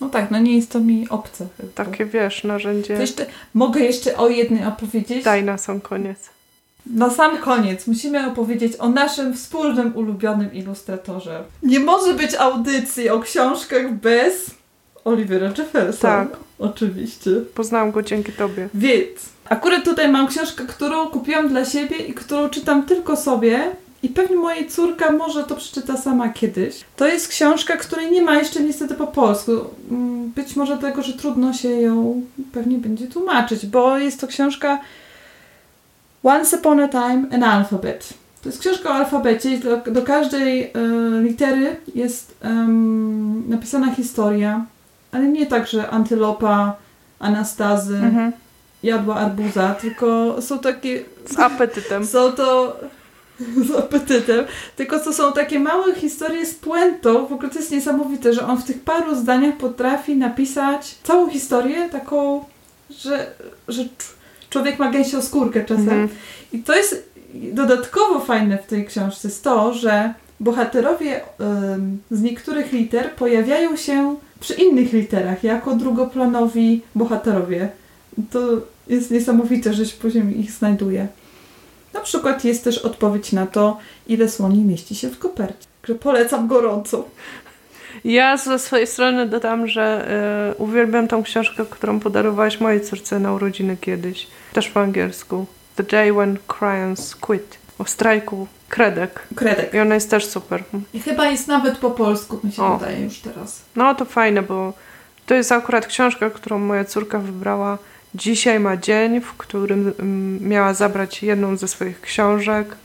No 0.00 0.08
tak, 0.08 0.30
no 0.30 0.38
nie 0.38 0.56
jest 0.56 0.70
to 0.70 0.80
mi 0.80 1.08
obce. 1.08 1.46
Takie 1.74 2.04
wiesz, 2.04 2.44
narzędzie. 2.44 2.94
Jeszcze, 2.94 3.26
mogę 3.54 3.80
jeszcze 3.80 4.16
o 4.16 4.28
jednej 4.28 4.66
opowiedzieć? 4.66 5.24
Daj 5.24 5.44
na 5.44 5.58
sam 5.58 5.80
koniec. 5.80 6.33
Na 6.86 7.10
sam 7.10 7.38
koniec 7.38 7.86
musimy 7.86 8.26
opowiedzieć 8.26 8.72
o 8.78 8.88
naszym 8.88 9.34
wspólnym 9.34 9.96
ulubionym 9.96 10.52
ilustratorze. 10.52 11.44
Nie 11.62 11.80
może 11.80 12.14
być 12.14 12.34
audycji 12.34 13.10
o 13.10 13.20
książkach 13.20 13.94
bez 13.94 14.50
Olivera 15.04 15.52
Jeffersa. 15.58 16.08
Tak. 16.08 16.28
Oczywiście. 16.58 17.30
Poznałam 17.54 17.90
go 17.90 18.02
dzięki 18.02 18.32
tobie. 18.32 18.68
Więc 18.74 19.20
akurat 19.48 19.84
tutaj 19.84 20.08
mam 20.08 20.26
książkę, 20.26 20.64
którą 20.66 21.06
kupiłam 21.06 21.48
dla 21.48 21.64
siebie 21.64 21.96
i 21.96 22.14
którą 22.14 22.48
czytam 22.48 22.82
tylko 22.82 23.16
sobie. 23.16 23.70
I 24.02 24.08
pewnie 24.08 24.36
moja 24.36 24.68
córka 24.68 25.12
może 25.12 25.44
to 25.44 25.56
przeczyta 25.56 25.96
sama 25.96 26.28
kiedyś. 26.28 26.84
To 26.96 27.06
jest 27.06 27.28
książka, 27.28 27.76
której 27.76 28.10
nie 28.10 28.22
ma 28.22 28.34
jeszcze 28.34 28.60
niestety 28.60 28.94
po 28.94 29.06
polsku. 29.06 29.52
Mm, 29.90 30.30
być 30.30 30.56
może 30.56 30.76
dlatego, 30.76 31.02
że 31.02 31.12
trudno 31.12 31.52
się 31.52 31.68
ją 31.68 32.22
pewnie 32.52 32.78
będzie 32.78 33.06
tłumaczyć, 33.06 33.66
bo 33.66 33.98
jest 33.98 34.20
to 34.20 34.26
książka 34.26 34.80
Once 36.24 36.56
Upon 36.56 36.80
a 36.80 36.88
Time, 36.88 37.26
an 37.32 37.42
Alphabet. 37.42 38.14
To 38.42 38.48
jest 38.48 38.60
książka 38.60 38.90
o 38.90 38.92
alfabecie. 38.92 39.58
Do, 39.58 39.76
do 39.76 40.02
każdej 40.02 40.64
y, 40.64 40.70
litery 41.22 41.76
jest 41.94 42.36
um, 42.44 43.48
napisana 43.48 43.94
historia, 43.94 44.66
ale 45.12 45.24
nie 45.28 45.46
tak, 45.46 45.66
że 45.66 45.90
antylopa 45.90 46.76
Anastazy 47.18 47.96
mhm. 47.96 48.32
jadła 48.82 49.14
arbuza, 49.14 49.74
tylko 49.74 50.36
są 50.42 50.58
takie... 50.58 51.04
Z 51.26 51.38
apetytem. 51.38 52.06
Są 52.14 52.32
to... 52.32 52.76
Z 53.68 53.78
apetytem. 53.78 54.44
Tylko 54.76 54.98
to 54.98 55.12
są 55.12 55.32
takie 55.32 55.60
małe 55.60 55.94
historie 55.94 56.46
z 56.46 56.54
puentą. 56.54 57.26
W 57.26 57.32
ogóle 57.32 57.50
to 57.50 57.58
jest 57.58 57.70
niesamowite, 57.70 58.32
że 58.32 58.46
on 58.46 58.56
w 58.56 58.64
tych 58.64 58.80
paru 58.80 59.14
zdaniach 59.16 59.56
potrafi 59.56 60.16
napisać 60.16 60.94
całą 61.02 61.30
historię 61.30 61.88
taką, 61.88 62.44
że, 62.90 63.26
że 63.68 63.84
człowiek 64.54 64.78
ma 64.78 64.90
gęsią 64.90 65.22
skórkę 65.22 65.64
czasem. 65.64 65.88
Mhm. 65.88 66.08
I 66.52 66.58
to 66.58 66.76
jest 66.76 67.10
dodatkowo 67.34 68.20
fajne 68.20 68.58
w 68.58 68.66
tej 68.66 68.86
książce 68.86 69.28
jest 69.28 69.44
to, 69.44 69.74
że 69.74 70.14
bohaterowie 70.40 71.20
z 72.10 72.22
niektórych 72.22 72.72
liter 72.72 73.10
pojawiają 73.10 73.76
się 73.76 74.16
przy 74.40 74.54
innych 74.54 74.92
literach, 74.92 75.44
jako 75.44 75.74
drugoplanowi 75.74 76.82
bohaterowie. 76.94 77.68
To 78.30 78.40
jest 78.86 79.10
niesamowite, 79.10 79.74
że 79.74 79.86
się 79.86 79.96
później 79.96 80.40
ich 80.40 80.50
znajduje. 80.50 81.06
Na 81.94 82.00
przykład 82.00 82.44
jest 82.44 82.64
też 82.64 82.78
odpowiedź 82.78 83.32
na 83.32 83.46
to, 83.46 83.78
ile 84.06 84.28
słoni 84.28 84.64
mieści 84.64 84.94
się 84.94 85.08
w 85.08 85.18
kopercie. 85.18 85.66
Także 85.82 85.94
polecam 85.94 86.48
gorąco. 86.48 87.04
Ja 88.04 88.36
ze 88.36 88.58
swojej 88.58 88.86
strony 88.86 89.26
dodam, 89.26 89.66
że 89.66 90.08
y, 90.52 90.62
uwielbiam 90.62 91.08
tą 91.08 91.22
książkę, 91.22 91.64
którą 91.70 92.00
podarowałaś 92.00 92.60
mojej 92.60 92.80
córce 92.80 93.18
na 93.18 93.32
urodziny 93.32 93.76
kiedyś. 93.80 94.26
Też 94.52 94.68
po 94.68 94.80
angielsku. 94.80 95.46
The 95.76 95.82
Day 95.82 96.12
When 96.12 96.38
Crayons 96.58 97.16
Quit. 97.16 97.58
O 97.78 97.84
strajku 97.84 98.46
kredek. 98.68 99.22
Kredek. 99.34 99.74
I 99.74 99.78
ona 99.78 99.94
jest 99.94 100.10
też 100.10 100.26
super. 100.26 100.62
I 100.94 101.00
chyba 101.00 101.26
jest 101.26 101.48
nawet 101.48 101.78
po 101.78 101.90
polsku, 101.90 102.40
mi 102.44 102.52
się 102.52 102.62
o. 102.62 102.78
wydaje 102.78 103.04
już 103.04 103.18
teraz. 103.18 103.62
No 103.76 103.94
to 103.94 104.04
fajne, 104.04 104.42
bo 104.42 104.72
to 105.26 105.34
jest 105.34 105.52
akurat 105.52 105.86
książka, 105.86 106.30
którą 106.30 106.58
moja 106.58 106.84
córka 106.84 107.18
wybrała. 107.18 107.78
Dzisiaj 108.14 108.60
ma 108.60 108.76
dzień, 108.76 109.20
w 109.20 109.32
którym 109.32 109.92
mm, 109.98 110.48
miała 110.48 110.74
zabrać 110.74 111.22
jedną 111.22 111.56
ze 111.56 111.68
swoich 111.68 112.00
książek 112.00 112.76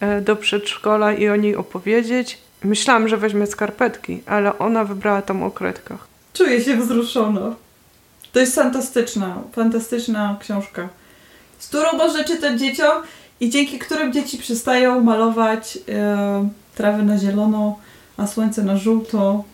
e, 0.00 0.20
do 0.20 0.36
przedszkola 0.36 1.12
i 1.12 1.28
o 1.28 1.36
niej 1.36 1.56
opowiedzieć. 1.56 2.38
Myślałam, 2.64 3.08
że 3.08 3.16
weźmie 3.16 3.46
skarpetki, 3.46 4.22
ale 4.26 4.58
ona 4.58 4.84
wybrała 4.84 5.22
tam 5.22 5.42
o 5.42 5.50
kredkach. 5.50 6.06
Czuję 6.32 6.60
się 6.60 6.76
wzruszona. 6.76 7.54
To 8.32 8.40
jest 8.40 8.54
fantastyczna, 8.54 9.42
fantastyczna 9.52 10.36
książka, 10.40 10.88
z 11.58 11.68
którą 11.68 11.92
można 11.92 12.24
czytać 12.24 12.60
dzieciom 12.60 13.02
i 13.40 13.50
dzięki 13.50 13.78
którym 13.78 14.12
dzieci 14.12 14.38
przestają 14.38 15.00
malować 15.00 15.78
e, 15.88 16.48
trawę 16.74 17.02
na 17.02 17.18
zielono, 17.18 17.78
a 18.16 18.26
słońce 18.26 18.62
na 18.62 18.76
żółto 18.76 19.44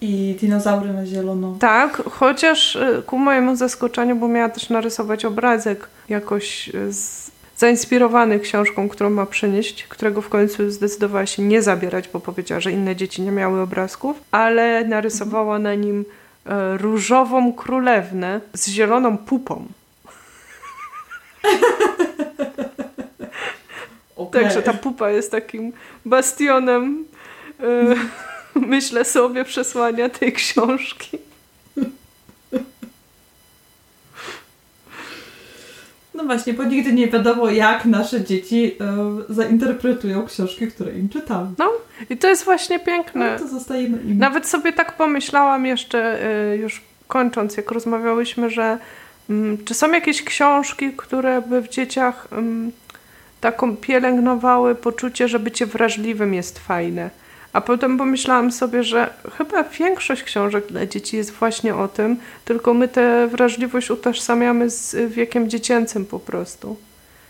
i 0.00 0.36
dinozaury 0.40 0.92
na 0.92 1.06
zielono. 1.06 1.56
Tak, 1.60 2.02
chociaż 2.10 2.76
e, 2.76 3.02
ku 3.06 3.18
mojemu 3.18 3.56
zaskoczeniu, 3.56 4.16
bo 4.16 4.28
miała 4.28 4.48
też 4.48 4.70
narysować 4.70 5.24
obrazek 5.24 5.88
jakoś 6.08 6.68
e, 6.68 6.92
z, 6.92 7.30
zainspirowany 7.62 8.40
książką, 8.40 8.88
którą 8.88 9.10
ma 9.10 9.26
przynieść, 9.26 9.84
którego 9.84 10.22
w 10.22 10.28
końcu 10.28 10.70
zdecydowała 10.70 11.26
się 11.26 11.42
nie 11.42 11.62
zabierać, 11.62 12.08
bo 12.08 12.20
powiedziała, 12.20 12.60
że 12.60 12.72
inne 12.72 12.96
dzieci 12.96 13.22
nie 13.22 13.30
miały 13.32 13.60
obrazków, 13.60 14.16
ale 14.30 14.84
narysowała 14.84 15.58
na 15.58 15.74
nim 15.74 16.04
e, 16.46 16.76
różową 16.76 17.52
królewnę 17.52 18.40
z 18.54 18.68
zieloną 18.68 19.18
pupą. 19.18 19.66
Okay. 24.16 24.42
Także 24.42 24.62
ta 24.62 24.72
pupa 24.74 25.10
jest 25.10 25.30
takim 25.30 25.72
bastionem, 26.04 27.04
yy, 27.60 27.96
myślę 28.54 29.04
sobie, 29.04 29.44
przesłania 29.44 30.08
tej 30.08 30.32
książki. 30.32 31.18
No 36.22 36.26
właśnie, 36.26 36.54
bo 36.54 36.64
nigdy 36.64 36.92
nie 36.92 37.08
wiadomo, 37.08 37.50
jak 37.50 37.84
nasze 37.84 38.24
dzieci 38.24 38.76
y, 39.30 39.34
zainterpretują 39.34 40.26
książki, 40.26 40.66
które 40.66 40.92
im 40.92 41.08
czytamy. 41.08 41.50
No 41.58 41.70
i 42.10 42.16
to 42.16 42.28
jest 42.28 42.44
właśnie 42.44 42.80
piękne. 42.80 43.32
No, 43.32 43.38
to 43.38 43.48
zostajemy 43.48 43.98
im. 44.02 44.18
Nawet 44.18 44.46
sobie 44.46 44.72
tak 44.72 44.96
pomyślałam 44.96 45.66
jeszcze, 45.66 46.18
y, 46.52 46.56
już 46.56 46.82
kończąc, 47.08 47.56
jak 47.56 47.70
rozmawiałyśmy, 47.70 48.50
że 48.50 48.78
y, 49.30 49.34
czy 49.64 49.74
są 49.74 49.92
jakieś 49.92 50.22
książki, 50.22 50.92
które 50.96 51.42
by 51.42 51.60
w 51.60 51.68
dzieciach 51.68 52.28
taką 53.40 53.76
pielęgnowały 53.76 54.74
poczucie, 54.74 55.28
że 55.28 55.38
bycie 55.38 55.66
wrażliwym 55.66 56.34
jest 56.34 56.58
fajne. 56.58 57.10
A 57.52 57.60
potem 57.60 57.98
pomyślałam 57.98 58.52
sobie, 58.52 58.84
że 58.84 59.10
chyba 59.38 59.62
większość 59.62 60.22
książek 60.22 60.66
dla 60.66 60.86
dzieci 60.86 61.16
jest 61.16 61.30
właśnie 61.30 61.74
o 61.74 61.88
tym, 61.88 62.16
tylko 62.44 62.74
my 62.74 62.88
tę 62.88 63.28
wrażliwość 63.28 63.90
utożsamiamy 63.90 64.70
z 64.70 65.12
wiekiem 65.12 65.50
dziecięcym 65.50 66.06
po 66.06 66.18
prostu. 66.18 66.76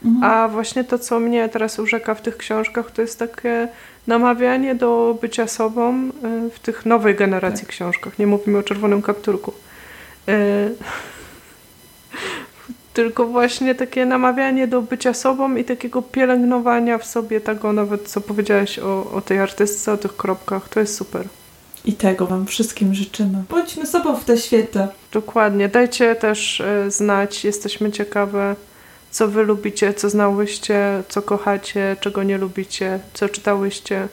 Mhm. 0.05 0.33
A 0.33 0.49
właśnie 0.49 0.85
to, 0.85 0.99
co 0.99 1.21
mnie 1.21 1.49
teraz 1.49 1.79
urzeka 1.79 2.15
w 2.15 2.23
tych 2.23 2.37
książkach, 2.37 2.91
to 2.91 3.03
jest 3.03 3.19
takie 3.19 3.69
namawianie 4.07 4.75
do 4.75 5.19
bycia 5.21 5.49
sobą 5.49 6.09
y, 6.47 6.51
w 6.51 6.59
tych 6.59 6.87
nowej 6.87 7.15
generacji 7.15 7.67
tak. 7.67 7.75
książkach. 7.75 8.19
Nie 8.19 8.27
mówimy 8.27 8.59
o 8.59 8.63
czerwonym 8.63 9.03
kapturku. 9.03 9.53
Y, 10.29 10.33
tylko 12.93 13.27
właśnie 13.27 13.75
takie 13.75 14.07
namawianie 14.07 14.67
do 14.69 14.83
bycia 14.83 15.15
sobą 15.15 15.57
i 15.57 15.65
takiego 15.65 16.03
pielęgnowania 16.03 16.99
w 16.99 17.07
sobie 17.07 17.41
tego, 17.41 17.73
nawet 17.73 18.09
co 18.09 18.21
powiedziałaś 18.21 18.79
o, 18.79 19.11
o 19.11 19.21
tej 19.21 19.39
artystce, 19.39 19.93
o 19.93 19.97
tych 19.97 20.17
kropkach, 20.17 20.69
to 20.69 20.81
jest 20.81 20.97
super. 20.97 21.29
I 21.85 21.93
tego 21.93 22.27
Wam 22.27 22.47
wszystkim 22.47 22.95
życzymy. 22.95 23.43
Bądźmy 23.51 23.87
sobą 23.87 24.17
w 24.17 24.25
te 24.25 24.39
święta. 24.39 24.89
Dokładnie. 25.13 25.69
Dajcie 25.69 26.15
też 26.15 26.61
y, 26.61 26.91
znać, 26.91 27.45
jesteśmy 27.45 27.93
ciekawe, 27.93 28.57
co 29.11 29.29
Wy 29.29 29.43
lubicie, 29.43 29.95
co 29.95 30.11
znałyście, 30.11 31.03
co 31.09 31.23
kochacie, 31.23 31.97
czego 32.01 32.23
nie 32.23 32.39
lubicie, 32.39 33.01
co 33.15 33.29
czytałyście. 33.29 34.09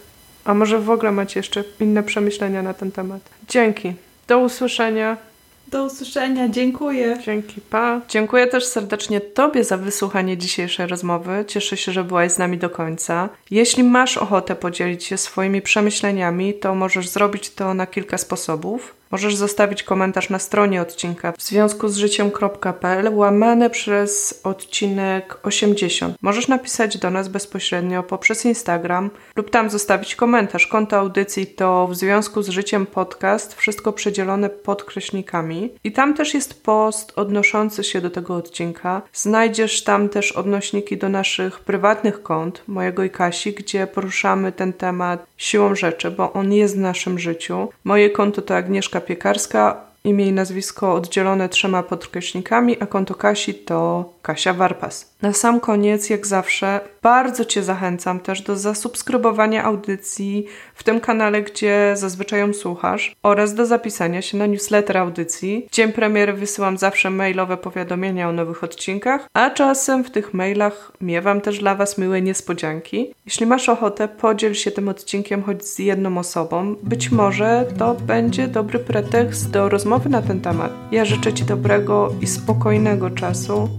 A 0.46 0.54
może 0.54 0.80
w 0.80 0.90
ogóle 0.90 1.12
macie 1.12 1.40
jeszcze 1.40 1.64
inne 1.80 2.04
przemyślenia 2.04 2.62
na 2.62 2.74
ten 2.74 2.92
temat. 2.92 3.22
Dzięki. 3.48 3.94
Do 4.28 4.40
usłyszenia. 4.40 5.29
Do 5.72 5.84
usłyszenia, 5.84 6.50
dziękuję. 6.50 7.18
Dzięki, 7.26 7.62
pa. 7.62 8.02
Dziękuję 8.08 8.48
też 8.48 8.66
serdecznie 8.66 9.22
Tobie 9.22 9.64
za 9.64 9.78
wysłuchanie 9.78 10.38
dzisiejszej 10.38 10.88
rozmowy. 10.88 11.46
Cieszę 11.48 11.78
się, 11.78 11.92
że 11.92 12.04
byłaś 12.04 12.32
z 12.32 12.38
nami 12.38 12.58
do 12.58 12.70
końca. 12.70 13.30
Jeśli 13.52 13.84
masz 13.84 14.18
ochotę 14.18 14.56
podzielić 14.56 15.04
się 15.04 15.18
swoimi 15.18 15.62
przemyśleniami, 15.62 16.54
to 16.54 16.76
możesz 16.76 17.10
zrobić 17.10 17.50
to 17.50 17.74
na 17.74 17.88
kilka 17.88 18.18
sposobów. 18.18 18.99
Możesz 19.12 19.36
zostawić 19.36 19.84
komentarz 19.84 20.30
na 20.30 20.40
stronie 20.40 20.82
odcinka 20.82 21.32
w 21.32 21.42
związku 21.42 21.90
z 21.90 21.98
życiem.pl 21.98 23.16
łamane 23.16 23.70
przez 23.70 24.40
odcinek 24.44 25.40
80. 25.44 26.18
Możesz 26.22 26.48
napisać 26.48 26.98
do 26.98 27.10
nas 27.10 27.28
bezpośrednio 27.28 28.04
poprzez 28.04 28.46
Instagram 28.46 29.10
lub 29.36 29.50
tam 29.50 29.70
zostawić 29.70 30.16
komentarz. 30.16 30.68
Konto 30.68 30.98
audycji 30.98 31.48
to 31.48 31.88
w 31.88 31.96
związku 31.96 32.42
z 32.42 32.50
życiem 32.50 32.86
podcast, 32.86 33.56
wszystko 33.56 33.94
przedzielone 33.94 34.50
podkreśnikami. 34.50 35.70
I 35.84 35.92
tam 35.92 36.14
też 36.14 36.34
jest 36.34 36.64
post 36.64 37.14
odnoszący 37.16 37.84
się 37.84 38.02
do 38.02 38.10
tego 38.10 38.36
odcinka. 38.36 39.02
Znajdziesz 39.14 39.84
tam 39.84 40.10
też 40.10 40.32
odnośniki 40.32 40.98
do 40.98 41.10
naszych 41.10 41.60
prywatnych 41.60 42.24
kont, 42.24 42.64
mojego 42.68 43.04
i 43.04 43.10
Kasi, 43.10 43.54
gdzie 43.54 43.88
poruszamy 43.88 44.52
ten 44.52 44.74
temat 44.74 45.29
siłą 45.40 45.76
rzeczy, 45.76 46.12
bo 46.12 46.34
on 46.34 46.54
jest 46.54 46.76
w 46.76 46.80
naszym 46.80 47.20
życiu. 47.20 47.70
Moje 47.84 48.10
konto 48.10 48.42
to 48.42 48.56
Agnieszka 48.56 49.02
Piekarska, 49.02 49.89
imię 50.04 50.28
i 50.28 50.32
nazwisko 50.32 50.94
oddzielone 50.94 51.50
trzema 51.50 51.84
podkreśnikami, 51.84 52.78
a 52.80 52.86
konto 52.86 53.16
Kasi 53.16 53.54
to 53.54 54.10
Kasia 54.22 54.54
Warpas. 54.54 55.14
Na 55.22 55.34
sam 55.34 55.60
koniec, 55.60 56.10
jak 56.10 56.28
zawsze, 56.28 56.80
bardzo 57.02 57.46
Cię 57.46 57.64
zachęcam 57.64 58.20
też 58.20 58.42
do 58.42 58.56
zasubskrybowania 58.56 59.64
audycji 59.64 60.46
w 60.76 60.84
tym 60.84 61.00
kanale, 61.00 61.42
gdzie 61.42 61.94
zazwyczaj 61.96 62.40
ją 62.40 62.54
słuchasz, 62.54 63.16
oraz 63.24 63.54
do 63.54 63.66
zapisania 63.66 64.22
się 64.22 64.38
na 64.38 64.46
newsletter 64.46 64.98
audycji. 64.98 65.68
W 65.72 65.76
dzień 65.76 65.92
premiery 65.92 66.34
wysyłam 66.34 66.78
zawsze 66.78 67.10
mailowe 67.10 67.58
powiadomienia 67.58 68.30
o 68.30 68.32
nowych 68.32 68.64
odcinkach, 68.64 69.28
a 69.34 69.50
czasem 69.50 70.04
w 70.04 70.12
tych 70.12 70.34
mailach 70.34 70.92
miewam 71.02 71.42
też 71.42 71.60
dla 71.60 71.76
Was 71.76 71.98
miłe 71.98 72.22
niespodzianki. 72.22 73.14
Jeśli 73.26 73.46
masz 73.46 73.70
ochotę, 73.70 74.08
podziel 74.08 74.54
się 74.54 74.72
tym 74.72 74.90
odcinkiem 74.90 75.44
choć 75.44 75.66
z 75.66 75.80
jedną 75.80 76.18
osobą. 76.18 76.76
Być 76.84 77.12
może 77.12 77.66
to 77.78 77.94
będzie 77.94 78.48
dobry 78.48 78.80
pretekst 78.80 79.52
do 79.52 79.70
rozmowy 79.70 79.89
na 79.90 80.22
ten 80.22 80.42
temat. 80.42 80.72
Ja 80.92 81.06
życzę 81.06 81.34
Ci 81.34 81.46
dobrego 81.46 82.14
i 82.22 82.28
spokojnego 82.28 83.10
czasu. 83.10 83.70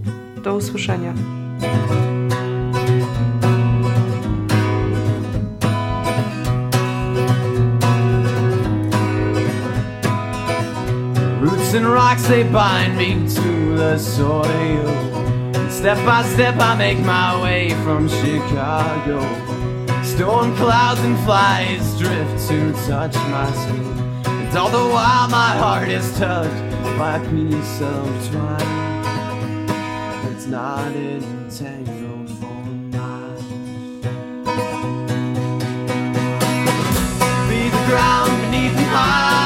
Do 0.43 0.55
usłyszenia. 0.55 1.13
Roots 11.41 11.75
and 11.75 11.85
rocks 11.85 12.23
they 12.23 12.43
bind 12.43 12.97
me 12.97 13.27
to 13.35 13.77
the 13.77 13.99
soil. 13.99 14.91
Step 15.69 15.97
by 16.05 16.23
step 16.33 16.55
I 16.55 16.77
make 16.77 16.99
my 16.99 17.41
way 17.43 17.69
from 17.83 18.09
Chicago. 18.09 19.21
Storm 20.03 20.55
clouds 20.55 21.01
and 21.05 21.17
flies 21.25 21.97
drift 21.99 22.47
to 22.47 22.73
touch 22.87 23.15
my 23.15 23.51
skin. 23.51 23.90
And 24.51 24.59
all 24.59 24.69
the 24.69 24.93
while 24.93 25.29
my 25.29 25.55
heart 25.55 25.87
is 25.87 26.11
touched 26.17 26.73
by 26.99 27.15
a 27.15 27.19
piece 27.29 27.81
of 27.81 28.29
twine 28.29 29.65
that's 30.23 30.45
not 30.45 30.91
entangled 30.93 32.29
for 32.31 32.53
miles. 32.91 33.43
Be 37.47 37.69
the 37.69 37.83
ground 37.87 38.41
beneath 38.41 38.75
my 38.91 39.40